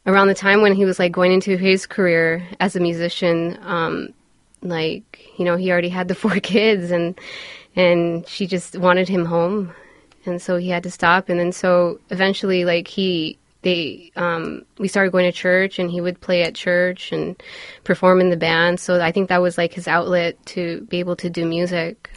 around 0.05 0.27
the 0.27 0.35
time 0.35 0.63
when 0.63 0.75
he 0.75 0.85
was 0.85 0.99
like 0.99 1.13
going 1.13 1.31
into 1.31 1.57
his 1.57 1.87
career 1.87 2.45
as 2.59 2.75
a 2.75 2.81
musician 2.81 3.57
um 3.63 4.09
like 4.63 5.31
you 5.39 5.45
know 5.45 5.55
he 5.55 5.71
already 5.71 5.91
had 5.91 6.09
the 6.09 6.15
four 6.23 6.41
kids 6.41 6.91
and 6.91 7.21
and 7.77 8.27
she 8.27 8.49
just 8.49 8.77
wanted 8.77 9.09
him 9.09 9.25
home 9.25 9.73
and 10.27 10.43
so 10.43 10.57
he 10.57 10.71
had 10.71 10.83
to 10.83 10.91
stop 10.91 11.29
and 11.29 11.39
then 11.39 11.53
so 11.53 12.01
eventually 12.11 12.65
like 12.65 12.89
he 12.89 13.39
they 13.63 14.11
um 14.17 14.65
we 14.79 14.89
started 14.89 15.13
going 15.13 15.31
to 15.31 15.33
church 15.33 15.79
and 15.79 15.91
he 15.91 16.01
would 16.01 16.21
play 16.21 16.43
at 16.43 16.55
church 16.55 17.13
and 17.13 17.41
perform 17.85 18.21
in 18.21 18.31
the 18.31 18.37
band. 18.37 18.81
So 18.81 19.01
i 19.01 19.13
think 19.13 19.29
that 19.29 19.43
was 19.43 19.59
like 19.59 19.73
his 19.73 19.89
outlet 19.89 20.45
to 20.47 20.83
be 20.91 20.99
able 20.99 21.17
to 21.17 21.31
do 21.31 21.45
music 21.45 22.11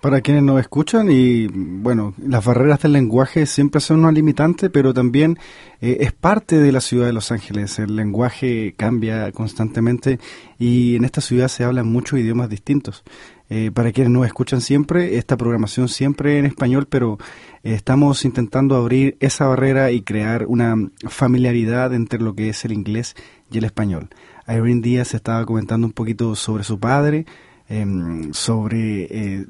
Para 0.00 0.20
quienes 0.20 0.44
nos 0.44 0.60
escuchan, 0.60 1.10
y 1.10 1.48
bueno, 1.48 2.14
las 2.24 2.44
barreras 2.44 2.80
del 2.80 2.92
lenguaje 2.92 3.46
siempre 3.46 3.80
son 3.80 3.98
una 3.98 4.12
limitante, 4.12 4.70
pero 4.70 4.94
también 4.94 5.38
eh, 5.80 5.96
es 6.02 6.12
parte 6.12 6.56
de 6.56 6.70
la 6.70 6.80
ciudad 6.80 7.06
de 7.06 7.12
Los 7.12 7.32
Ángeles. 7.32 7.80
El 7.80 7.96
lenguaje 7.96 8.74
cambia 8.76 9.32
constantemente 9.32 10.20
y 10.56 10.94
en 10.94 11.04
esta 11.04 11.20
ciudad 11.20 11.48
se 11.48 11.64
hablan 11.64 11.90
muchos 11.90 12.20
idiomas 12.20 12.48
distintos. 12.48 13.02
Eh, 13.50 13.72
para 13.74 13.90
quienes 13.90 14.12
nos 14.12 14.24
escuchan 14.24 14.60
siempre, 14.60 15.16
esta 15.16 15.36
programación 15.36 15.88
siempre 15.88 16.38
en 16.38 16.46
español, 16.46 16.86
pero 16.88 17.18
eh, 17.64 17.74
estamos 17.74 18.24
intentando 18.24 18.76
abrir 18.76 19.16
esa 19.18 19.48
barrera 19.48 19.90
y 19.90 20.02
crear 20.02 20.46
una 20.46 20.76
familiaridad 21.08 21.92
entre 21.92 22.20
lo 22.20 22.36
que 22.36 22.50
es 22.50 22.64
el 22.64 22.70
inglés 22.70 23.16
y 23.50 23.58
el 23.58 23.64
español. 23.64 24.10
Irene 24.46 24.80
Díaz 24.80 25.14
estaba 25.14 25.44
comentando 25.44 25.88
un 25.88 25.92
poquito 25.92 26.36
sobre 26.36 26.62
su 26.62 26.78
padre, 26.78 27.26
em, 27.68 28.32
sobre 28.32 29.44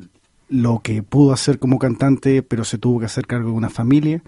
lo 0.49 0.81
que 0.83 1.03
pudo 1.03 1.33
hacer 1.33 1.59
como 1.59 1.79
cantante, 1.79 2.43
pero 2.43 2.65
se 2.65 2.79
tuvo 2.79 3.01
que 3.01 3.07
hacer 3.07 3.27
cargo 3.27 3.51
de 3.51 3.57
una 3.57 3.71
familia, 3.71 4.23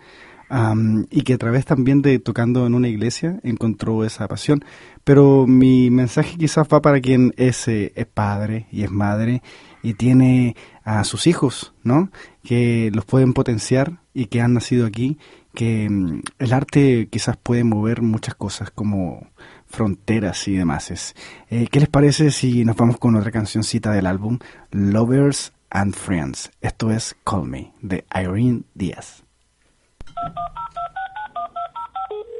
am, 0.48 1.06
y 1.10 1.22
que 1.22 1.34
a 1.34 1.38
través 1.38 1.64
también 1.64 2.02
de 2.02 2.18
tocando 2.18 2.66
en 2.66 2.74
una 2.74 2.88
iglesia 2.88 3.40
encontró 3.42 4.04
esa 4.04 4.28
pasión. 4.28 4.64
Pero 5.04 5.46
mi 5.46 5.90
mensaje 5.90 6.36
quizás 6.36 6.68
va 6.72 6.82
para 6.82 7.00
quien 7.00 7.32
es, 7.36 7.66
eh, 7.68 7.92
es 7.96 8.06
padre 8.06 8.66
y 8.70 8.82
es 8.82 8.90
madre 8.90 9.42
y 9.82 9.94
tiene 9.94 10.56
a 10.84 11.04
sus 11.04 11.26
hijos, 11.26 11.72
¿no? 11.82 12.10
Que 12.42 12.90
los 12.92 13.04
pueden 13.04 13.32
potenciar 13.32 14.00
y 14.12 14.26
que 14.26 14.40
han 14.40 14.54
nacido 14.54 14.86
aquí, 14.86 15.18
que 15.54 15.88
mm, 15.88 16.22
el 16.38 16.52
arte 16.52 17.08
quizás 17.10 17.36
puede 17.36 17.64
mover 17.64 18.02
muchas 18.02 18.34
cosas 18.34 18.70
como 18.70 19.28
fronteras 19.66 20.48
y 20.48 20.56
demás. 20.56 21.14
Eh, 21.48 21.68
¿Qué 21.70 21.80
les 21.80 21.88
parece 21.88 22.30
si 22.30 22.64
nos 22.64 22.76
vamos 22.76 22.98
con 22.98 23.14
otra 23.14 23.30
cancioncita 23.30 23.92
del 23.92 24.06
álbum 24.06 24.38
Lovers 24.72 25.52
and 25.72 25.94
Friends? 25.94 26.50
Esto 26.62 26.90
es 26.90 27.14
Call 27.24 27.44
Me 27.44 27.72
de 27.82 28.04
Irene 28.14 28.64
Díaz. 28.76 29.22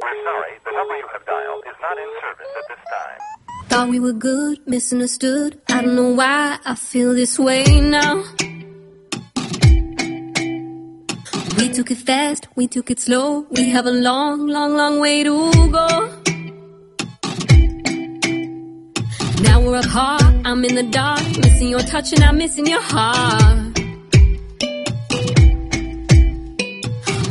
We're 0.02 0.18
sorry, 0.24 0.52
the 0.64 0.72
number 0.72 0.96
you 0.96 1.08
have 1.12 1.24
dialed 1.26 1.64
is 1.66 1.76
not 1.80 1.98
in 1.98 2.10
service 2.20 2.52
at 2.56 2.64
this 2.68 2.82
time. 2.90 3.18
Thought 3.68 3.88
we 3.88 4.00
were 4.00 4.12
good, 4.12 4.58
misunderstood. 4.66 5.60
I 5.68 5.82
don't 5.82 5.94
know 5.94 6.12
why 6.14 6.58
I 6.64 6.74
feel 6.74 7.14
this 7.14 7.38
way 7.38 7.64
now. 7.80 8.24
We 11.58 11.68
took 11.68 11.90
it 11.90 11.98
fast, 11.98 12.48
we 12.56 12.66
took 12.66 12.90
it 12.90 13.00
slow. 13.00 13.46
We 13.50 13.68
have 13.70 13.86
a 13.86 13.92
long, 13.92 14.46
long, 14.46 14.74
long 14.74 14.98
way 15.00 15.22
to 15.24 15.50
go. 15.70 16.20
Now 19.42 19.60
we're 19.60 19.80
apart, 19.80 20.22
I'm 20.44 20.64
in 20.64 20.74
the 20.74 20.82
dark. 20.90 21.22
Missing 21.44 21.68
your 21.68 21.80
touch 21.80 22.12
and 22.12 22.22
I'm 22.24 22.36
missing 22.38 22.66
your 22.66 22.80
heart. 22.82 23.78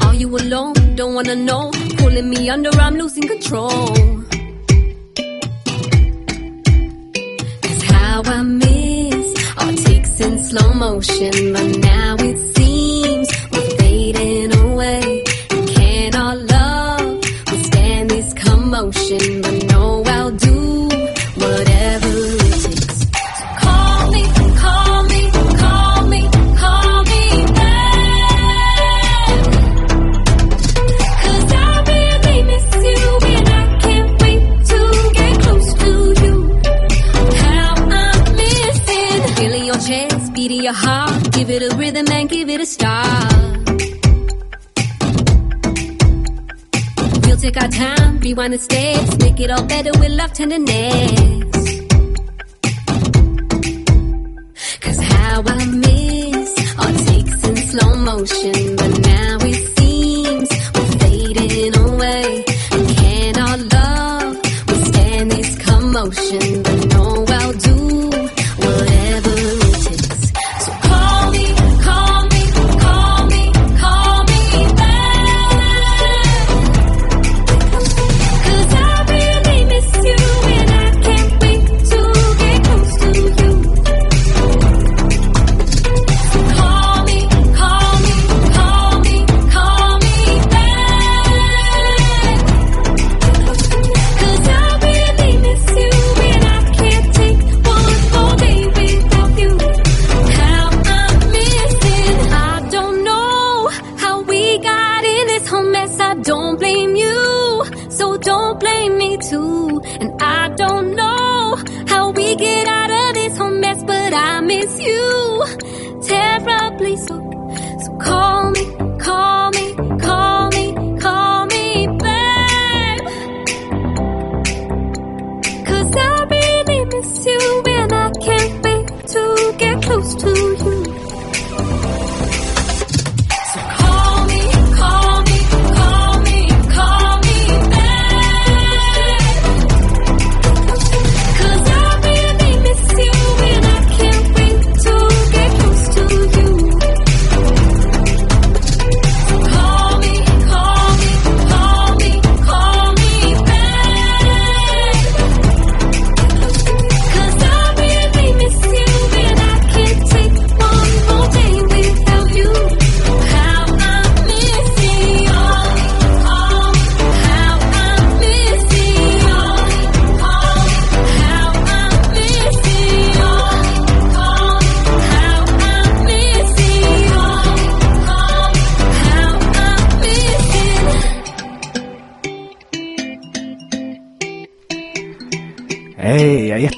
Are 0.06 0.16
you 0.16 0.28
alone? 0.38 0.74
Don't 0.96 1.14
wanna 1.16 1.36
know. 1.36 1.72
Pulling 1.98 2.30
me 2.30 2.50
under, 2.50 2.72
I'm 2.72 2.96
losing 2.96 3.28
control. 3.28 3.96
Cause 7.66 7.82
how 7.94 8.22
I 8.26 8.42
miss 8.44 9.28
our 9.58 9.74
takes 9.74 10.20
in 10.20 10.44
slow 10.44 10.74
motion, 10.74 11.54
but 11.54 11.78
now 11.80 12.16
it 12.20 12.38
seems 12.56 12.79
better 50.30 50.50
tenderness. 50.50 51.80
Cause 54.82 55.00
how 55.00 55.44
I 55.46 55.66
miss 55.66 56.78
our 56.78 56.92
takes 56.92 57.48
in 57.48 57.58
slow 57.58 57.96
motion, 57.96 58.76
but 58.76 59.00
now 59.00 59.38
it 59.42 59.78
seems 59.78 60.50
we're 60.76 61.00
fading 61.00 61.78
away. 61.78 62.44
Can 62.96 63.38
our 63.38 63.58
love 63.58 64.36
withstand 64.68 65.32
this 65.32 65.58
commotion? 65.60 66.69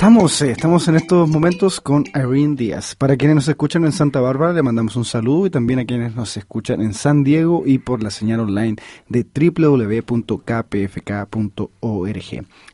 Estamos, 0.01 0.41
eh, 0.41 0.49
estamos 0.49 0.87
en 0.87 0.95
estos 0.95 1.29
momentos 1.29 1.79
con 1.79 2.05
Irene 2.15 2.55
Díaz. 2.55 2.95
Para 2.95 3.15
quienes 3.17 3.35
nos 3.35 3.47
escuchan 3.47 3.85
en 3.85 3.91
Santa 3.91 4.19
Bárbara 4.19 4.51
le 4.51 4.63
mandamos 4.63 4.95
un 4.95 5.05
saludo 5.05 5.45
y 5.45 5.51
también 5.51 5.77
a 5.77 5.85
quienes 5.85 6.15
nos 6.15 6.35
escuchan 6.37 6.81
en 6.81 6.95
San 6.95 7.23
Diego 7.23 7.61
y 7.67 7.77
por 7.77 8.01
la 8.01 8.09
señal 8.09 8.39
online 8.39 8.77
de 9.09 9.23
www.kpfk.org. 9.23 10.07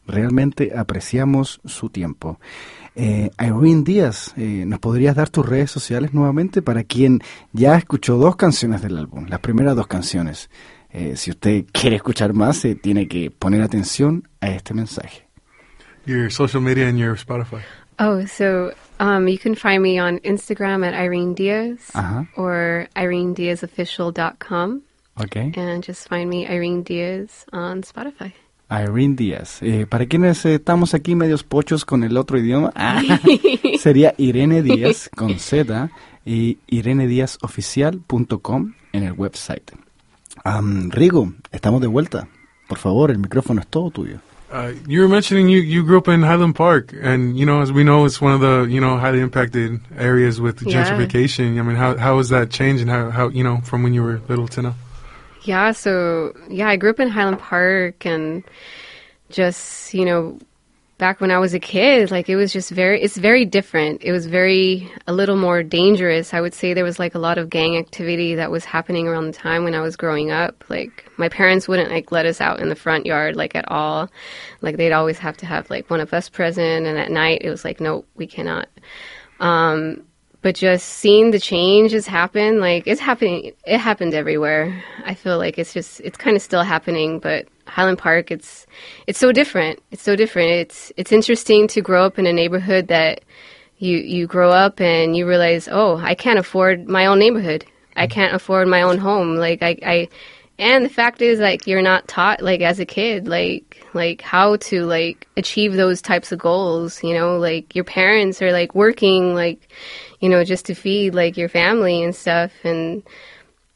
Realmente 0.08 0.72
apreciamos 0.74 1.60
su 1.66 1.90
tiempo. 1.90 2.40
Eh, 2.96 3.30
Irene 3.42 3.84
Díaz, 3.84 4.34
eh, 4.38 4.64
¿nos 4.66 4.80
podrías 4.80 5.18
dar 5.18 5.28
tus 5.28 5.46
redes 5.46 5.70
sociales 5.70 6.14
nuevamente 6.14 6.62
para 6.62 6.86
quien 6.86 7.20
ya 7.52 7.76
escuchó 7.76 8.16
dos 8.16 8.38
canciones 8.38 8.82
del 8.82 8.98
álbum, 8.98 9.26
las 9.28 9.42
primeras 9.42 9.76
dos 9.76 9.88
canciones? 9.88 10.50
Eh, 10.90 11.18
si 11.18 11.32
usted 11.32 11.66
quiere 11.74 11.98
escuchar 11.98 12.32
más, 12.32 12.64
eh, 12.64 12.76
tiene 12.76 13.10
que 13.10 13.32
poner 13.32 13.64
atención 13.64 14.30
a 14.40 14.48
este 14.48 14.74
mensaje. 14.74 15.27
Your 16.08 16.30
social 16.32 16.62
media 16.62 16.88
and 16.88 16.98
your 16.98 17.16
Spotify. 17.18 17.62
Oh, 18.00 18.26
so 18.26 18.72
um, 19.00 19.28
you 19.28 19.38
can 19.38 19.54
find 19.56 19.84
me 19.84 20.00
on 20.00 20.20
Instagram 20.20 20.86
at 20.88 20.94
Irene 20.94 21.34
Diaz 21.36 21.80
Uh-huh. 21.94 22.24
or 22.38 22.88
irenediazofficial.com 22.96 24.82
Okay. 25.20 25.52
and 25.58 25.84
just 25.84 26.08
find 26.08 26.30
me 26.30 26.48
Irene 26.48 26.84
Diaz 26.84 27.44
on 27.52 27.82
Spotify. 27.82 28.32
Irene 28.70 29.16
Díaz. 29.16 29.62
Eh, 29.64 29.86
para 29.88 30.06
quienes 30.06 30.46
eh, 30.46 30.56
estamos 30.56 30.94
aquí 30.94 31.16
medios 31.16 31.44
pochos 31.44 31.86
con 31.86 32.04
el 32.04 32.18
otro 32.18 32.38
idioma, 32.38 32.72
ah, 32.76 33.02
sería 33.80 34.14
Irene 34.18 34.62
Díaz 34.62 35.10
con 35.16 35.40
Z 35.40 35.90
y 36.26 36.58
irenediazoficial.com 36.68 38.74
en 38.94 39.04
el 39.04 39.14
website. 39.14 39.72
Am, 40.44 40.90
Rigo, 40.92 41.34
estamos 41.52 41.82
de 41.82 41.88
vuelta. 41.88 42.28
Por 42.68 42.78
favor, 42.78 43.10
el 43.12 43.18
micrófono 43.20 43.62
es 43.62 43.68
todo 43.68 43.90
tuyo. 43.90 44.20
Uh, 44.50 44.72
you 44.88 45.02
were 45.02 45.10
mentioning 45.10 45.50
you, 45.50 45.60
you 45.60 45.84
grew 45.84 45.98
up 45.98 46.08
in 46.08 46.22
Highland 46.24 46.56
Park, 46.56 46.94
and 47.02 47.38
you 47.38 47.46
know, 47.46 47.62
as 47.62 47.72
we 47.72 47.84
know, 47.84 48.06
it's 48.06 48.22
one 48.22 48.32
of 48.34 48.40
the 48.40 48.66
you 48.70 48.80
know 48.80 48.98
highly 48.98 49.20
impacted 49.20 49.82
areas 49.98 50.40
with 50.40 50.66
Yeah. 50.66 50.84
gentrification. 50.84 51.60
I 51.60 51.64
mean, 51.64 51.76
how 51.76 51.98
how 51.98 52.16
was 52.16 52.30
that 52.30 52.50
change, 52.50 52.80
and 52.80 52.90
how, 52.90 53.10
how 53.10 53.28
you 53.28 53.44
know 53.44 53.58
from 53.66 53.84
when 53.84 53.94
you 53.94 54.04
were 54.04 54.22
little 54.30 54.48
to 54.50 54.62
now? 54.62 54.76
Yeah, 55.44 55.72
so 55.74 56.34
yeah, 56.50 56.70
I 56.70 56.78
grew 56.78 56.90
up 56.92 57.00
in 57.00 57.10
Highland 57.10 57.40
Park 57.40 58.06
and 58.06 58.44
just, 59.30 59.94
you 59.94 60.06
know, 60.06 60.40
back 60.98 61.22
when 61.22 61.30
I 61.30 61.38
was 61.38 61.54
a 61.54 61.60
kid, 61.60 62.10
like 62.10 62.28
it 62.28 62.36
was 62.36 62.52
just 62.52 62.72
very 62.72 63.02
it's 63.02 63.18
very 63.18 63.46
different. 63.46 64.02
It 64.04 64.12
was 64.12 64.26
very 64.26 64.92
a 65.06 65.14
little 65.14 65.36
more 65.36 65.64
dangerous. 65.64 66.34
I 66.34 66.42
would 66.42 66.54
say 66.54 66.74
there 66.74 66.84
was 66.84 67.00
like 67.00 67.16
a 67.16 67.20
lot 67.20 67.38
of 67.38 67.50
gang 67.50 67.78
activity 67.78 68.36
that 68.36 68.52
was 68.52 68.66
happening 68.66 69.08
around 69.08 69.28
the 69.28 69.34
time 69.34 69.64
when 69.64 69.76
I 69.76 69.82
was 69.82 69.96
growing 69.96 70.32
up. 70.32 70.64
Like 70.70 71.10
my 71.18 71.30
parents 71.30 71.68
wouldn't 71.68 71.92
like 71.92 72.12
let 72.12 72.26
us 72.26 72.42
out 72.42 72.60
in 72.60 72.70
the 72.70 72.76
front 72.76 73.06
yard 73.06 73.36
like 73.36 73.56
at 73.56 73.70
all. 73.70 74.10
Like 74.62 74.78
they'd 74.78 74.92
always 74.92 75.20
have 75.20 75.38
to 75.38 75.46
have 75.46 75.70
like 75.70 75.90
one 75.90 76.02
of 76.02 76.14
us 76.14 76.30
present 76.30 76.88
and 76.88 76.98
at 76.98 77.12
night 77.12 77.42
it 77.44 77.50
was 77.50 77.64
like 77.64 77.80
no, 77.80 78.06
we 78.16 78.28
cannot. 78.28 78.68
Um 79.40 80.04
but 80.42 80.56
just 80.56 80.88
seeing 80.88 81.32
the 81.32 81.40
changes 81.40 82.08
happen, 82.08 82.60
like 82.60 82.86
it's 82.86 83.02
happening, 83.02 83.54
it 83.66 83.78
happened 83.80 84.14
everywhere. 84.14 84.84
I 85.06 85.14
feel 85.14 85.38
like 85.38 85.58
it's 85.58 85.74
just, 85.74 86.00
it's 86.02 86.18
kind 86.18 86.36
of 86.36 86.42
still 86.42 86.64
happening, 86.64 87.20
but 87.20 87.48
Highland 87.66 87.98
Park, 87.98 88.32
it's, 88.32 88.66
it's 89.08 89.20
so 89.20 89.32
different. 89.32 89.82
It's 89.92 90.04
so 90.04 90.16
different. 90.16 90.52
It's, 90.52 90.92
it's 90.96 91.12
interesting 91.12 91.68
to 91.70 91.82
grow 91.82 92.06
up 92.06 92.20
in 92.20 92.28
a 92.28 92.34
neighborhood 92.34 92.88
that 92.88 93.22
you, 93.78 93.98
you 93.98 94.28
grow 94.28 94.52
up 94.52 94.80
and 94.80 95.16
you 95.16 95.28
realize, 95.28 95.68
oh, 95.72 95.98
I 95.98 96.16
can't 96.16 96.40
afford 96.40 96.88
my 96.88 97.08
own 97.08 97.20
neighborhood. 97.20 97.66
I 97.96 98.08
can't 98.08 98.34
afford 98.34 98.68
my 98.68 98.84
own 98.84 99.00
home. 99.00 99.36
Like 99.38 99.64
I, 99.64 99.78
I, 99.86 100.10
and 100.60 100.84
the 100.86 100.90
fact 100.90 101.22
is 101.22 101.40
like 101.40 101.68
you're 101.68 101.82
not 101.84 102.08
taught 102.08 102.42
like 102.42 102.62
as 102.62 102.80
a 102.80 102.86
kid 102.86 103.28
like 103.28 103.84
like 103.94 104.22
how 104.22 104.56
to 104.58 104.86
like 104.86 105.28
achieve 105.38 105.74
those 105.76 106.02
types 106.02 106.32
of 106.32 106.40
goals 106.40 107.04
you 107.04 107.14
know? 107.14 107.38
Like 107.38 107.76
your 107.76 107.84
parents 107.86 108.42
are 108.42 108.52
like 108.52 108.74
working 108.76 109.36
like 109.36 109.70
you 110.20 110.30
know 110.30 110.44
just 110.44 110.66
to 110.68 110.74
feed 110.76 111.14
like 111.16 111.38
your 111.38 111.50
family 111.50 112.04
and 112.04 112.16
stuff. 112.16 112.52
And 112.64 113.04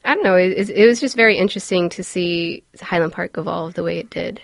i 0.03 0.15
don't 0.15 0.23
know 0.23 0.35
it, 0.35 0.69
it 0.69 0.87
was 0.87 0.99
just 0.99 1.15
very 1.15 1.37
interesting 1.37 1.89
to 1.89 2.03
see 2.03 2.63
highland 2.81 3.13
park 3.13 3.37
evolve 3.37 3.75
the 3.75 3.83
way 3.83 3.99
it 3.99 4.09
did. 4.09 4.39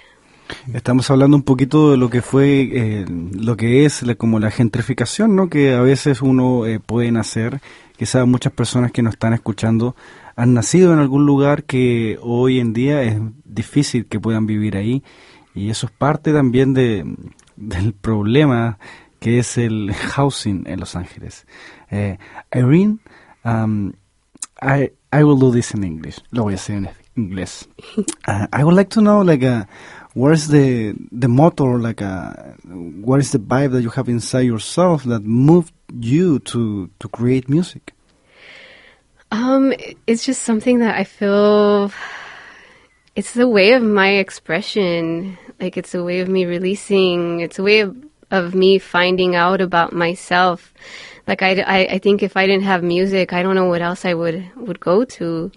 Estamos 0.74 1.10
hablando 1.10 1.36
un 1.36 1.44
poquito 1.44 1.92
de 1.92 1.98
lo 1.98 2.10
que 2.10 2.22
fue, 2.22 2.62
eh, 2.72 3.06
lo 3.08 3.58
que 3.58 3.84
es 3.86 4.02
la- 4.04 4.16
como 4.16 4.40
la 4.40 4.50
gentrificación, 4.50 5.36
¿no? 5.36 5.50
Que 5.50 5.74
a 5.74 5.82
veces 5.82 6.22
uno 6.22 6.66
eh, 6.66 6.80
puede 6.80 7.12
nacer, 7.12 7.60
quizás 7.98 8.26
muchas 8.26 8.54
personas 8.54 8.94
que 8.94 9.02
nos 9.02 9.16
están 9.16 9.34
escuchando 9.34 9.96
han 10.38 10.54
nacido 10.54 10.94
en 10.94 11.00
algún 11.00 11.26
lugar 11.26 11.64
que 11.64 12.20
hoy 12.22 12.60
en 12.60 12.72
día 12.72 13.02
es 13.02 13.20
difícil 13.44 14.06
que 14.06 14.20
puedan 14.20 14.46
vivir 14.46 14.78
ahí 14.78 15.04
y 15.56 15.72
eso 15.72 15.88
es 15.88 15.92
parte 15.92 16.32
también 16.32 16.76
de, 16.76 17.04
del 17.56 17.94
problema 17.94 18.78
que 19.20 19.40
es 19.40 19.58
el 19.58 19.94
housing 20.16 20.64
en 20.68 20.80
Los 20.80 20.96
Ángeles. 20.96 21.48
Eh, 21.90 22.20
Irene, 22.54 23.00
um, 23.44 23.94
I 24.62 24.92
I 25.12 25.24
will 25.24 25.40
do 25.40 25.52
this 25.52 25.74
in 25.74 25.84
English. 25.84 26.20
Lo 26.30 26.44
voy 26.44 26.54
a 26.54 26.58
hacer 26.58 26.76
en 26.78 26.90
inglés. 27.16 27.68
Uh, 28.28 28.46
I 28.52 28.66
would 28.66 28.76
like 28.76 28.90
to 28.90 29.00
know, 29.00 29.22
like, 29.22 29.42
uh, 29.42 29.64
where's 30.14 30.50
the 30.50 30.94
the 31.12 31.30
motor, 31.30 31.80
like, 31.80 32.02
uh, 32.02 32.34
what 33.02 33.22
is 33.22 33.32
the 33.32 33.40
vibe 33.40 33.72
that 33.72 33.82
you 33.82 33.90
have 33.90 34.10
inside 34.10 34.46
yourself 34.46 35.06
that 35.06 35.24
moved 35.24 35.74
you 35.98 36.40
to 36.40 36.90
to 37.00 37.08
create 37.08 37.48
music? 37.50 37.94
Um, 39.32 39.74
it's 40.06 40.26
just 40.26 40.44
something 40.44 40.80
that 40.80 40.96
I 40.96 41.04
feel 41.04 41.92
it's 43.16 43.34
the 43.34 43.48
way 43.48 43.74
of 43.74 43.84
my 43.84 44.10
expression. 44.10 45.38
Like 45.60 45.76
it's 45.76 45.96
a 45.96 46.04
way 46.04 46.20
of 46.20 46.30
me 46.30 46.46
releasing. 46.46 47.40
It's 47.42 47.60
a 47.60 47.64
way 47.64 47.80
of, 47.80 47.98
of 48.32 48.54
me 48.54 48.78
finding 48.78 49.36
out 49.36 49.60
about 49.60 49.92
myself. 49.92 50.74
Like 51.28 51.42
I, 51.42 51.62
I, 51.62 51.78
I 51.94 51.98
think 51.98 52.24
if 52.24 52.38
I 52.38 52.46
didn't 52.48 52.64
have 52.64 52.84
music, 52.84 53.34
I 53.34 53.44
don't 53.44 53.56
know 53.56 53.66
what 53.66 53.82
else 53.82 54.06
I 54.06 54.14
would 54.14 54.50
would 54.56 54.80
go 54.80 55.04
to. 55.04 55.52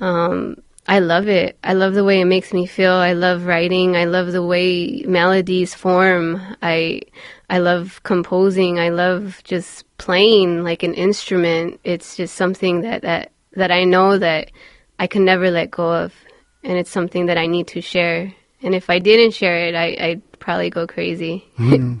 Um, 0.00 0.56
I 0.86 0.98
love 0.98 1.26
it. 1.26 1.56
I 1.64 1.72
love 1.72 1.94
the 1.94 2.04
way 2.04 2.20
it 2.20 2.26
makes 2.26 2.52
me 2.52 2.66
feel. 2.66 2.92
I 2.92 3.14
love 3.14 3.46
writing. 3.46 3.96
I 3.96 4.04
love 4.04 4.32
the 4.32 4.42
way 4.42 5.02
melodies 5.08 5.74
form. 5.74 6.40
I 6.62 7.00
I 7.48 7.58
love 7.58 8.02
composing. 8.02 8.78
I 8.78 8.88
love 8.88 9.42
just 9.44 9.84
playing 9.98 10.64
like 10.64 10.82
an 10.82 10.94
instrument. 10.94 11.80
It's 11.84 12.16
just 12.16 12.34
something 12.34 12.82
that 12.82 13.02
that 13.02 13.32
that 13.52 13.70
I 13.70 13.84
know 13.84 14.18
that 14.18 14.50
I 14.98 15.06
can 15.06 15.24
never 15.24 15.50
let 15.50 15.70
go 15.70 15.92
of, 15.92 16.14
and 16.62 16.78
it's 16.78 16.90
something 16.90 17.26
that 17.26 17.38
I 17.38 17.46
need 17.46 17.68
to 17.68 17.80
share. 17.80 18.32
And 18.62 18.74
if 18.74 18.88
I 18.88 18.98
didn't 18.98 19.32
share 19.32 19.68
it, 19.68 19.74
I, 19.74 19.96
I'd 20.00 20.38
probably 20.38 20.70
go 20.70 20.86
crazy. 20.86 21.44
Mm. 21.58 22.00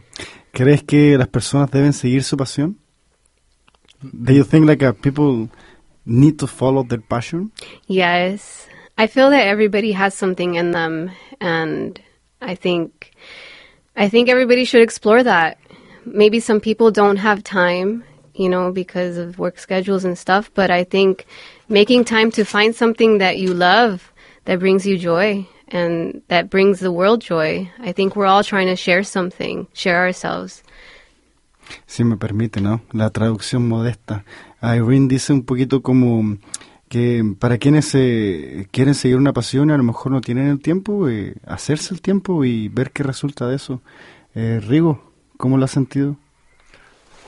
¿Crees 0.52 0.82
que 0.84 1.18
las 1.18 1.28
personas 1.28 1.70
deben 1.70 1.92
seguir 1.92 2.22
su 2.22 2.36
pasión? 2.36 2.76
Do 4.00 4.32
you 4.32 4.44
think 4.44 4.66
like 4.66 4.82
uh, 4.82 4.92
people 4.92 5.48
need 6.06 6.38
to 6.38 6.46
follow 6.46 6.84
their 6.84 7.00
passion? 7.00 7.50
Yes. 7.86 8.68
I 8.96 9.08
feel 9.08 9.30
that 9.30 9.46
everybody 9.46 9.92
has 9.92 10.14
something 10.14 10.54
in 10.54 10.70
them 10.70 11.10
and 11.40 12.00
I 12.40 12.54
think 12.54 13.12
I 13.96 14.08
think 14.08 14.28
everybody 14.28 14.64
should 14.64 14.82
explore 14.82 15.22
that. 15.22 15.58
Maybe 16.04 16.40
some 16.40 16.60
people 16.60 16.90
don't 16.90 17.16
have 17.16 17.44
time, 17.44 18.04
you 18.34 18.48
know, 18.48 18.72
because 18.72 19.16
of 19.16 19.38
work 19.38 19.58
schedules 19.58 20.04
and 20.04 20.18
stuff, 20.18 20.50
but 20.54 20.70
I 20.70 20.84
think 20.84 21.26
making 21.68 22.04
time 22.04 22.30
to 22.32 22.44
find 22.44 22.74
something 22.74 23.18
that 23.18 23.38
you 23.38 23.54
love 23.54 24.12
that 24.44 24.58
brings 24.58 24.84
you 24.84 24.98
joy 24.98 25.46
and 25.68 26.22
that 26.28 26.50
brings 26.50 26.80
the 26.80 26.92
world 26.92 27.20
joy. 27.20 27.70
I 27.78 27.92
think 27.92 28.16
we're 28.16 28.26
all 28.26 28.44
trying 28.44 28.66
to 28.66 28.76
share 28.76 29.04
something, 29.04 29.66
share 29.72 29.98
ourselves. 29.98 30.62
Si 31.86 32.04
me 32.04 32.16
permite, 32.16 32.60
¿no? 32.60 32.82
La 32.92 33.10
traducción 33.10 33.68
modesta. 33.68 34.24
Irene 34.62 35.08
dice 35.08 35.32
un 35.32 35.44
poquito 35.44 35.82
como 35.82 36.38
que 36.94 37.24
para 37.40 37.58
quienes 37.58 37.92
eh, 37.96 38.68
quieren 38.70 38.94
seguir 38.94 39.16
una 39.16 39.32
pasión 39.32 39.68
y 39.68 39.72
a 39.72 39.76
lo 39.76 39.82
mejor 39.82 40.12
no 40.12 40.20
tienen 40.20 40.46
el 40.46 40.60
tiempo, 40.60 41.08
eh, 41.08 41.34
hacerse 41.44 41.92
el 41.92 42.00
tiempo 42.00 42.44
y 42.44 42.68
ver 42.68 42.92
qué 42.92 43.02
resulta 43.02 43.48
de 43.48 43.56
eso. 43.56 43.82
Eh, 44.36 44.60
Rigo, 44.64 45.02
¿cómo 45.36 45.58
lo 45.58 45.64
has 45.64 45.72
sentido? 45.72 46.14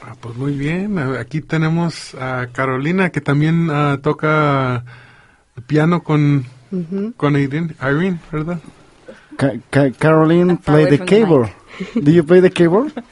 Ah, 0.05 0.15
pues 0.21 0.37
muy 0.37 0.53
bien. 0.57 0.99
Aquí 1.19 1.41
tenemos 1.41 2.15
a 2.15 2.47
Carolina 2.53 3.11
que 3.11 3.21
también 3.21 3.69
ah, 3.73 3.99
toca 4.01 4.85
el 5.57 5.63
piano 5.65 6.05
con 6.05 6.45
con 7.17 7.37
Irene, 7.37 7.75
Irene, 7.83 8.21
¿verdad? 8.31 8.61
Ca- 9.37 9.59
Ca- 9.71 9.91
Caroline 9.99 10.59
play 10.59 10.85
the 10.85 10.97
from 10.99 11.07
the 11.09 11.13
keyboard. 11.17 11.51
Do 11.97 12.11
you 12.13 12.23
play 12.25 12.41
the 12.41 12.51
keyboard? 12.53 12.93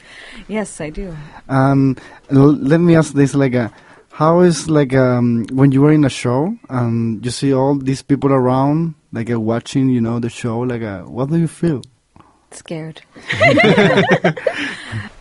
Yes, 0.47 0.79
I 0.79 0.91
do. 0.91 1.11
L- 2.29 2.57
let 2.61 2.79
me 2.79 2.95
ask 2.95 3.13
this: 3.13 3.33
like, 3.33 3.55
uh, 3.55 3.69
how 4.15 4.39
is 4.39 4.69
like 4.69 4.93
um, 4.95 5.45
when 5.51 5.73
you 5.73 5.81
were 5.81 5.91
in 5.91 6.05
a 6.05 6.09
show 6.09 6.57
and 6.69 7.23
you 7.25 7.31
see 7.31 7.53
all 7.53 7.75
these 7.75 8.01
people 8.01 8.31
around, 8.31 8.95
like 9.11 9.29
uh, 9.29 9.37
watching, 9.37 9.89
you 9.89 9.99
know, 9.99 10.19
the 10.19 10.29
show? 10.29 10.59
Like, 10.59 10.83
uh, 10.83 11.01
what 11.01 11.29
do 11.29 11.37
you 11.37 11.49
feel? 11.49 11.81
Scared. 12.51 13.01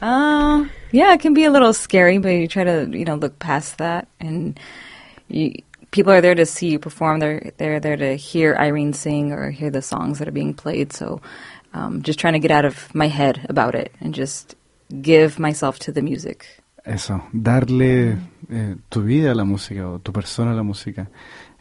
um, 0.00 0.70
yeah, 0.92 1.12
it 1.12 1.18
can 1.18 1.34
be 1.34 1.42
a 1.42 1.50
little 1.50 1.72
scary, 1.72 2.18
but 2.18 2.28
you 2.28 2.46
try 2.46 2.62
to, 2.62 2.88
you 2.96 3.04
know, 3.04 3.16
look 3.16 3.40
past 3.40 3.78
that. 3.78 4.06
And 4.20 4.60
you, 5.26 5.54
people 5.90 6.12
are 6.12 6.20
there 6.20 6.36
to 6.36 6.46
see 6.46 6.68
you 6.68 6.78
perform. 6.78 7.18
They're 7.18 7.50
they're 7.56 7.80
there 7.80 7.96
to 7.96 8.14
hear 8.14 8.54
Irene 8.54 8.92
sing 8.92 9.32
or 9.32 9.50
hear 9.50 9.70
the 9.70 9.82
songs 9.82 10.20
that 10.20 10.28
are 10.28 10.38
being 10.40 10.54
played. 10.54 10.92
So, 10.92 11.20
um, 11.72 12.02
just 12.02 12.20
trying 12.20 12.34
to 12.34 12.38
get 12.38 12.52
out 12.52 12.64
of 12.64 12.94
my 12.94 13.08
head 13.08 13.44
about 13.48 13.74
it 13.74 13.92
and 14.00 14.14
just 14.14 14.54
give 15.02 15.40
myself 15.40 15.80
to 15.80 15.90
the 15.90 16.02
music. 16.02 16.60
Eso, 16.84 17.24
darle 17.32 18.18
eh, 18.50 18.76
tu 18.90 19.02
vida 19.02 19.32
a 19.32 19.34
la 19.34 19.44
música 19.44 19.88
o 19.88 19.98
tu 20.00 20.12
persona 20.12 20.50
a 20.50 20.54
la 20.54 20.62
música. 20.62 21.08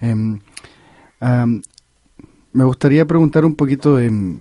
Em, 0.02 0.40
am, 1.22 1.62
me 2.52 2.64
gustaría 2.66 3.06
preguntar 3.06 3.46
un 3.46 3.56
poquito 3.56 4.00
em, 4.00 4.40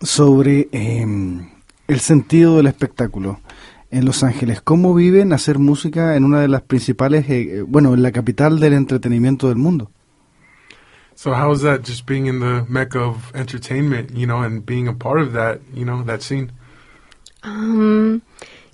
sobre 0.00 0.68
em, 0.72 1.50
el 1.86 2.00
sentido 2.00 2.56
del 2.56 2.68
espectáculo 2.68 3.40
en 3.90 4.06
Los 4.06 4.22
Ángeles. 4.22 4.62
¿Cómo 4.62 4.94
viven 4.94 5.32
hacer 5.32 5.58
música 5.58 6.16
en 6.16 6.24
una 6.24 6.40
de 6.40 6.48
las 6.48 6.62
principales, 6.62 7.28
eh, 7.28 7.58
eh, 7.58 7.62
bueno, 7.66 7.92
en 7.92 8.02
la 8.02 8.12
capital 8.12 8.60
del 8.60 8.72
entretenimiento 8.72 9.48
del 9.48 9.56
mundo? 9.56 9.90
So 11.14 11.34
how 11.34 11.52
is 11.52 11.62
that 11.62 11.84
just 11.84 12.06
being 12.06 12.26
in 12.26 12.38
the 12.38 12.64
mecca 12.68 13.00
of 13.00 13.34
entertainment, 13.34 14.12
you 14.12 14.26
know, 14.26 14.42
and 14.42 14.64
being 14.64 14.86
a 14.86 14.94
part 14.94 15.20
of 15.20 15.32
that, 15.32 15.58
you 15.74 15.84
know, 15.84 16.04
that 16.04 16.20
scene? 16.20 16.52
Um, 17.42 18.22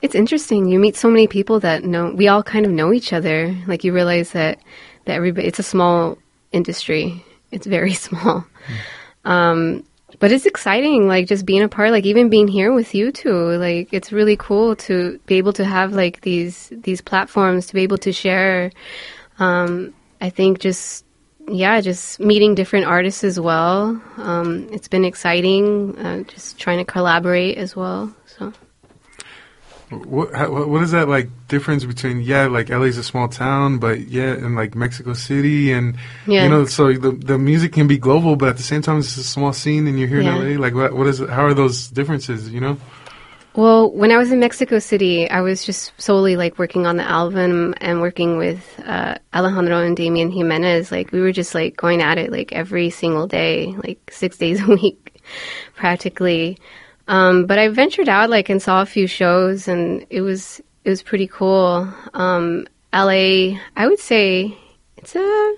it's 0.04 0.14
interesting. 0.14 0.68
You 0.68 0.78
meet 0.78 0.96
so 0.96 1.08
many 1.08 1.26
people 1.26 1.60
that 1.60 1.82
know. 1.82 2.10
We 2.10 2.28
all 2.28 2.42
kind 2.42 2.66
of 2.66 2.72
know 2.72 2.92
each 2.92 3.14
other. 3.14 3.56
Like 3.66 3.84
you 3.84 3.94
realize 3.94 4.32
that 4.32 4.58
that 5.06 5.14
everybody. 5.14 5.48
It's 5.48 5.58
a 5.58 5.62
small 5.62 6.18
industry. 6.52 7.24
It's 7.50 7.66
very 7.66 7.94
small. 8.06 8.44
Um, 9.24 9.82
but 10.18 10.30
it's 10.30 10.44
exciting. 10.44 11.08
Like 11.08 11.26
just 11.26 11.46
being 11.46 11.62
a 11.62 11.70
part. 11.70 11.90
Like 11.90 12.04
even 12.04 12.28
being 12.28 12.48
here 12.48 12.70
with 12.70 12.94
you 12.94 13.12
two. 13.12 13.56
Like 13.56 13.94
it's 13.94 14.12
really 14.12 14.36
cool 14.36 14.76
to 14.88 15.18
be 15.24 15.36
able 15.36 15.54
to 15.54 15.64
have 15.64 15.94
like 15.94 16.20
these 16.20 16.68
these 16.70 17.00
platforms 17.00 17.68
to 17.68 17.74
be 17.74 17.80
able 17.80 17.98
to 17.98 18.12
share. 18.12 18.72
Um, 19.38 19.94
I 20.20 20.28
think 20.28 20.58
just 20.58 21.06
yeah, 21.48 21.80
just 21.80 22.20
meeting 22.20 22.54
different 22.54 22.84
artists 22.84 23.24
as 23.24 23.40
well. 23.40 24.02
Um, 24.18 24.68
it's 24.70 24.88
been 24.88 25.06
exciting. 25.06 25.96
Uh, 25.96 26.24
just 26.24 26.58
trying 26.58 26.76
to 26.76 26.84
collaborate 26.84 27.56
as 27.56 27.74
well. 27.74 28.14
So 28.26 28.52
What, 29.94 30.34
how, 30.34 30.64
what 30.66 30.82
is 30.82 30.90
that 30.92 31.08
like 31.08 31.28
difference 31.48 31.84
between 31.84 32.20
yeah, 32.22 32.46
like 32.46 32.68
LA's 32.68 32.98
a 32.98 33.02
small 33.02 33.28
town, 33.28 33.78
but 33.78 34.08
yeah, 34.08 34.32
and 34.32 34.56
like 34.56 34.74
Mexico 34.74 35.12
City, 35.14 35.72
and 35.72 35.96
Yeah. 36.26 36.44
you 36.44 36.48
know, 36.50 36.64
so 36.66 36.92
the 36.92 37.12
the 37.12 37.38
music 37.38 37.72
can 37.72 37.86
be 37.86 37.98
global, 37.98 38.36
but 38.36 38.48
at 38.50 38.56
the 38.56 38.62
same 38.62 38.82
time, 38.82 38.98
it's 38.98 39.16
a 39.16 39.24
small 39.24 39.52
scene, 39.52 39.86
and 39.86 39.98
you're 39.98 40.08
here 40.08 40.20
Yeah. 40.20 40.36
in 40.36 40.56
LA. 40.58 40.60
Like, 40.60 40.74
what 40.74 40.92
what 40.94 41.06
is 41.06 41.20
it, 41.20 41.30
how 41.30 41.44
are 41.44 41.54
those 41.54 41.88
differences? 41.88 42.50
You 42.50 42.60
know? 42.60 42.76
Well, 43.56 43.92
when 43.92 44.10
I 44.10 44.16
was 44.16 44.32
in 44.32 44.40
Mexico 44.40 44.80
City, 44.80 45.30
I 45.30 45.40
was 45.40 45.64
just 45.64 45.92
solely 45.96 46.36
like 46.36 46.58
working 46.58 46.86
on 46.86 46.96
the 46.96 47.04
album 47.04 47.72
and 47.80 48.00
working 48.00 48.36
with 48.36 48.58
uh, 48.84 49.14
Alejandro 49.32 49.78
and 49.78 49.96
Damian 49.96 50.32
Jimenez. 50.32 50.90
Like 50.90 51.12
we 51.12 51.20
were 51.20 51.30
just 51.30 51.54
like 51.54 51.76
going 51.76 52.02
at 52.02 52.18
it 52.18 52.32
like 52.32 52.52
every 52.52 52.90
single 52.90 53.28
day, 53.28 53.66
like 53.84 54.10
six 54.10 54.36
days 54.38 54.60
a 54.60 54.66
week, 54.66 55.22
practically. 55.76 56.58
Um, 57.06 57.46
but 57.46 57.58
I 57.58 57.68
ventured 57.68 58.08
out 58.08 58.30
like 58.30 58.48
and 58.48 58.62
saw 58.62 58.80
a 58.82 58.86
few 58.86 59.06
shows, 59.06 59.68
and 59.68 60.06
it 60.10 60.20
was 60.22 60.60
it 60.84 60.90
was 60.90 61.02
pretty 61.02 61.26
cool. 61.26 61.88
Um, 62.14 62.66
LA, 62.92 63.58
I 63.76 63.86
would 63.86 63.98
say 63.98 64.56
it's 64.96 65.14
a. 65.16 65.54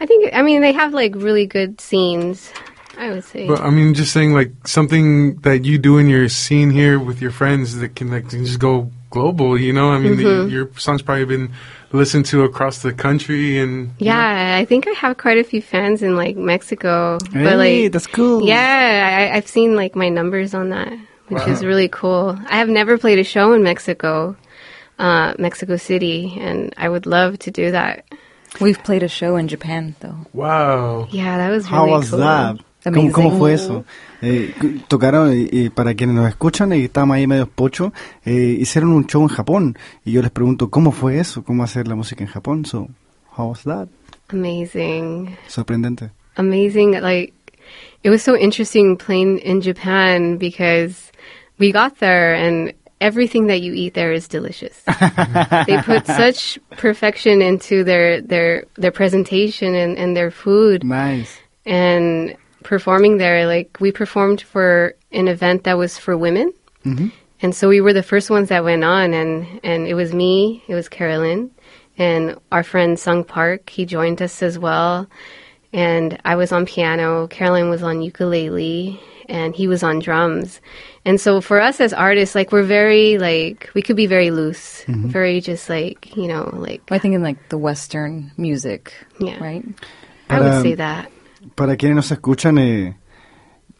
I 0.00 0.06
think 0.06 0.30
I 0.34 0.42
mean 0.42 0.62
they 0.62 0.72
have 0.72 0.92
like 0.94 1.14
really 1.14 1.46
good 1.46 1.80
scenes. 1.80 2.52
I 2.98 3.10
would 3.10 3.24
say. 3.24 3.46
But 3.48 3.60
I 3.60 3.70
mean, 3.70 3.94
just 3.94 4.12
saying 4.12 4.34
like 4.34 4.52
something 4.66 5.36
that 5.40 5.64
you 5.64 5.78
do 5.78 5.98
in 5.98 6.08
your 6.08 6.28
scene 6.28 6.70
here 6.70 6.98
with 6.98 7.22
your 7.22 7.30
friends 7.30 7.76
that 7.76 7.96
can 7.96 8.10
like 8.10 8.30
can 8.30 8.44
just 8.44 8.58
go 8.58 8.90
global. 9.10 9.58
You 9.58 9.72
know, 9.72 9.90
I 9.90 9.98
mean, 9.98 10.16
Mm-hmm. 10.16 10.50
your 10.50 10.70
song's 10.76 11.02
probably 11.02 11.24
been 11.24 11.52
listened 11.92 12.26
to 12.26 12.42
across 12.44 12.82
the 12.82 12.92
country, 12.92 13.58
and 13.58 13.90
you 13.98 14.06
know, 14.06 14.12
Yeah, 14.12 14.56
I 14.58 14.64
think 14.64 14.86
I 14.88 14.92
have 14.92 15.16
quite 15.18 15.38
a 15.38 15.44
few 15.44 15.62
fans 15.62 16.02
in 16.02 16.16
like 16.16 16.36
Mexico. 16.36 17.18
Hey, 17.32 17.44
but 17.44 17.56
like 17.58 17.92
that's 17.92 18.06
cool. 18.06 18.44
Yeah, 18.46 19.28
I, 19.32 19.36
I've 19.36 19.46
seen 19.48 19.74
like 19.76 19.94
my 19.96 20.08
numbers 20.08 20.54
on 20.54 20.70
that, 20.70 20.92
which 21.28 21.46
is 21.46 21.64
really 21.64 21.88
cool. 21.88 22.38
I 22.48 22.58
have 22.58 22.68
never 22.68 22.98
played 22.98 23.18
a 23.18 23.24
show 23.24 23.52
in 23.52 23.62
Mexico, 23.62 24.36
uh, 24.98 25.34
Mexico 25.38 25.76
City, 25.76 26.36
and 26.40 26.72
I 26.76 26.88
would 26.88 27.06
love 27.06 27.38
to 27.40 27.50
do 27.50 27.70
that. 27.72 28.04
We've 28.60 28.82
played 28.82 29.02
a 29.02 29.08
show 29.08 29.36
in 29.36 29.48
Japan, 29.48 29.94
though. 30.00 30.26
wow. 30.34 31.08
Yeah, 31.10 31.38
that 31.38 31.50
was 31.50 31.64
How 31.66 31.84
really 31.86 31.98
was 31.98 32.10
cool. 32.10 32.18
that? 32.18 32.56
¿Cómo, 32.84 33.12
cómo 33.12 33.38
fue 33.38 33.54
eso? 33.54 33.84
Eh, 34.20 34.52
tocaron, 34.88 35.32
y, 35.36 35.48
y 35.50 35.70
para 35.70 35.94
quienes 35.94 36.16
nos 36.16 36.28
escuchan, 36.28 36.72
y 36.72 36.84
estamos 36.84 37.14
ahí 37.16 37.26
medio 37.26 37.46
pocho, 37.48 37.92
eh, 38.24 38.56
hicieron 38.58 38.90
un 38.92 39.06
show 39.06 39.22
en 39.22 39.28
Japón. 39.28 39.76
Y 40.04 40.12
yo 40.12 40.22
les 40.22 40.30
pregunto, 40.30 40.68
¿cómo 40.70 40.90
fue 40.92 41.18
eso? 41.18 41.44
¿Cómo 41.44 41.62
hacer 41.62 41.86
la 41.86 41.94
música 41.94 42.24
en 42.24 42.30
Japón? 42.30 42.64
So, 42.64 42.88
how 43.36 43.48
was 43.50 43.62
that? 43.64 43.88
Amazing. 44.30 45.36
Sorprendente. 45.48 46.10
amazing. 46.36 46.92
Like, 46.92 47.34
it 48.02 48.10
was 48.10 48.22
so 48.22 48.34
interesting 48.36 48.96
playing 48.96 49.38
in 49.38 49.60
Japan 49.60 50.36
because 50.38 51.12
we 51.58 51.70
got 51.72 51.98
there 51.98 52.34
and 52.34 52.72
everything 53.00 53.48
that 53.48 53.60
you 53.60 53.74
eat 53.74 53.94
there 53.94 54.12
is 54.12 54.26
delicious. 54.28 54.80
they 55.66 55.76
put 55.82 56.06
such 56.06 56.58
perfection 56.78 57.42
into 57.42 57.84
their 57.84 58.20
their 58.22 58.64
their 58.76 58.92
presentation 58.92 59.74
and, 59.74 59.98
and 59.98 60.16
their 60.16 60.30
food 60.30 60.84
Nice. 60.84 61.38
and 61.66 62.34
performing 62.62 63.18
there. 63.18 63.46
Like 63.46 63.76
we 63.80 63.92
performed 63.92 64.40
for 64.40 64.94
an 65.12 65.28
event 65.28 65.64
that 65.64 65.78
was 65.78 65.98
for 65.98 66.16
women. 66.16 66.52
Mm-hmm. 66.84 67.08
And 67.42 67.54
so 67.54 67.68
we 67.68 67.80
were 67.80 67.92
the 67.92 68.02
first 68.04 68.30
ones 68.30 68.50
that 68.50 68.62
went 68.62 68.84
on, 68.84 69.12
and, 69.12 69.60
and 69.64 69.86
it 69.88 69.94
was 69.94 70.14
me, 70.14 70.62
it 70.68 70.74
was 70.74 70.88
Carolyn, 70.88 71.50
and 71.98 72.38
our 72.52 72.62
friend 72.62 72.96
Sung 72.98 73.24
Park. 73.24 73.68
He 73.68 73.84
joined 73.84 74.22
us 74.22 74.42
as 74.42 74.58
well. 74.60 75.08
And 75.72 76.20
I 76.24 76.36
was 76.36 76.52
on 76.52 76.66
piano, 76.66 77.26
Carolyn 77.26 77.68
was 77.68 77.82
on 77.82 78.00
ukulele, 78.00 79.00
and 79.28 79.56
he 79.56 79.66
was 79.66 79.82
on 79.82 79.98
drums. 79.98 80.60
And 81.04 81.20
so 81.20 81.40
for 81.40 81.60
us 81.60 81.80
as 81.80 81.92
artists, 81.92 82.34
like 82.34 82.52
we're 82.52 82.62
very 82.62 83.18
like 83.18 83.70
we 83.74 83.82
could 83.82 83.96
be 83.96 84.06
very 84.06 84.30
loose, 84.30 84.84
mm-hmm. 84.84 85.08
very 85.08 85.40
just 85.40 85.68
like 85.68 86.14
you 86.16 86.28
know 86.28 86.50
like 86.52 86.82
I 86.92 86.98
think 86.98 87.14
in 87.14 87.22
like 87.22 87.48
the 87.48 87.58
Western 87.58 88.30
music, 88.36 88.92
Yeah. 89.18 89.42
right? 89.42 89.64
I 90.28 90.38
Para- 90.38 90.44
would 90.44 90.62
say 90.62 90.72
um, 90.72 90.76
that. 90.78 91.10
Para 91.54 91.76
quienes 91.76 91.96
nos 91.96 92.10
escuchan, 92.10 92.58
eh, 92.58 92.96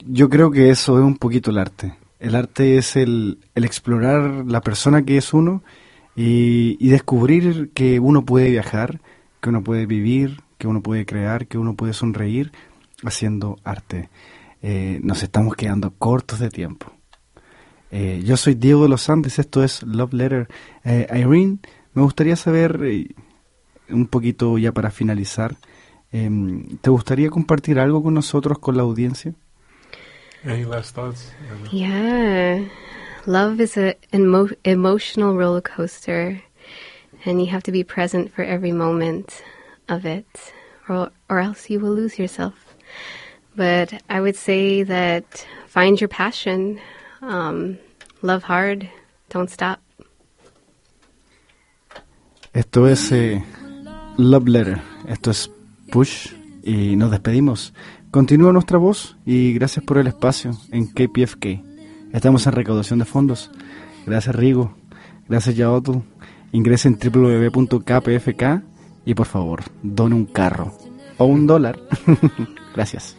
yo 0.06 0.28
creo 0.28 0.50
que 0.50 0.70
eso 0.70 0.98
es 0.98 1.04
un 1.04 1.16
poquito 1.16 1.50
el 1.50 1.58
arte. 1.58 1.94
El 2.18 2.34
arte 2.34 2.76
es 2.78 2.96
el, 2.96 3.38
el 3.54 3.64
explorar 3.64 4.44
la 4.46 4.60
persona 4.60 5.02
que 5.02 5.16
es 5.16 5.32
uno 5.32 5.62
y, 6.14 6.88
descubrir 6.88 7.70
que 7.74 7.98
uno 8.00 8.24
puede 8.24 8.50
viajar, 8.50 9.00
que 9.40 9.48
uno 9.48 9.62
puede 9.62 9.86
vivir, 9.86 10.40
que 10.58 10.68
uno 10.68 10.82
puede 10.82 11.06
crear, 11.06 11.46
que 11.46 11.58
uno 11.58 11.74
puede 11.74 11.92
sonreír 11.94 12.52
haciendo 13.04 13.58
arte. 13.64 14.10
Eh, 14.62 15.00
nos 15.02 15.22
estamos 15.22 15.56
quedando 15.56 15.92
cortos 15.92 16.38
de 16.38 16.50
tiempo. 16.50 16.92
Eh, 17.90 18.22
yo 18.24 18.36
soy 18.36 18.54
Diego 18.54 18.84
de 18.84 18.88
los 18.88 19.10
Andes, 19.10 19.38
esto 19.38 19.62
es 19.62 19.82
Love 19.82 20.14
Letter. 20.14 20.48
Eh, 20.84 21.06
Irene, 21.14 21.58
me 21.92 22.02
gustaría 22.02 22.36
saber, 22.36 22.80
eh, 22.84 23.08
un 23.90 24.06
poquito 24.06 24.56
ya 24.56 24.72
para 24.72 24.90
finalizar, 24.90 25.56
em, 26.12 26.76
¿te 26.78 26.90
gustaría 26.90 27.30
compartir 27.30 27.78
algo 27.78 28.02
con 28.02 28.14
nosotros, 28.14 28.58
con 28.58 28.76
la 28.76 28.82
audiencia? 28.82 29.34
Any 30.44 30.64
last 30.64 30.94
thoughts? 30.94 31.32
Yeah. 31.70 32.64
Love 33.26 33.60
is 33.60 33.76
a 33.76 33.96
emo- 34.12 34.54
emotional 34.64 35.36
roller 35.36 35.62
coaster 35.62 36.42
and 37.24 37.40
you 37.40 37.46
have 37.46 37.62
to 37.62 37.70
be 37.72 37.84
present 37.84 38.32
for 38.32 38.42
every 38.42 38.72
moment 38.72 39.42
of 39.88 40.04
it 40.04 40.26
or 40.88 41.10
or 41.28 41.38
else 41.38 41.70
you 41.70 41.78
will 41.78 41.94
lose 41.94 42.18
yourself. 42.18 42.54
But 43.54 43.92
I 44.08 44.20
would 44.20 44.36
say 44.36 44.82
that 44.82 45.46
find 45.68 46.00
your 46.00 46.08
passion. 46.08 46.80
Um, 47.20 47.78
love 48.22 48.42
hard. 48.42 48.88
Don't 49.30 49.50
stop. 49.50 49.78
Esto 52.54 52.86
es 52.86 53.12
eh, 53.12 53.42
Love 54.18 54.48
Letter, 54.48 54.82
esto 55.08 55.30
es 55.30 55.50
Push 55.92 56.32
y 56.64 56.96
nos 56.96 57.10
despedimos. 57.10 57.74
Continúa 58.10 58.50
nuestra 58.50 58.78
voz 58.78 59.18
y 59.26 59.52
gracias 59.52 59.84
por 59.84 59.98
el 59.98 60.06
espacio 60.06 60.52
en 60.70 60.86
KPFK. 60.86 61.62
Estamos 62.14 62.46
en 62.46 62.52
recaudación 62.52 62.98
de 62.98 63.04
fondos. 63.04 63.50
Gracias 64.06 64.34
Rigo, 64.34 64.74
gracias 65.28 65.54
Yaotu. 65.54 66.02
Ingresen 66.52 66.98
en 67.00 67.12
www.kpfk 67.12 68.42
y 69.04 69.14
por 69.14 69.26
favor, 69.26 69.64
done 69.82 70.14
un 70.14 70.24
carro 70.24 70.72
o 71.18 71.26
un 71.26 71.46
dólar. 71.46 71.78
gracias. 72.74 73.16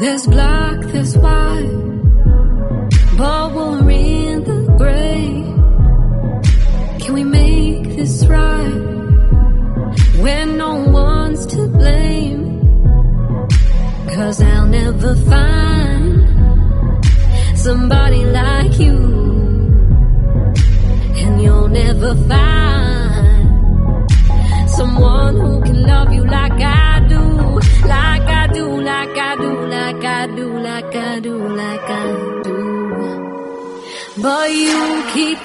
There's 0.00 0.26
black, 0.26 0.80
there's 0.92 1.16
white, 1.16 1.70
but 3.16 3.54
we're 3.54 3.90
in 3.90 4.44
the 4.44 4.74
gray. 4.76 5.42
Can 7.00 7.14
we 7.14 7.24
make 7.24 7.96
this 7.96 8.26
right 8.26 8.74
when 10.20 10.58
no 10.58 10.74
one's 10.90 11.46
to 11.46 11.66
blame? 11.68 12.60
Cause 14.14 14.42
I'll 14.42 14.66
never 14.66 15.16
find 15.16 16.26
somebody 17.56 18.24
like 18.26 18.78
you. 18.78 18.96
And 21.22 21.40
you'll 21.40 21.68
never 21.68 22.14
find 22.28 22.65
I 30.98 31.20
do, 31.20 31.36
like 31.48 31.80
I 31.82 32.42
do. 32.44 32.56
But 34.22 34.50
you 34.52 35.02
keep 35.12 35.38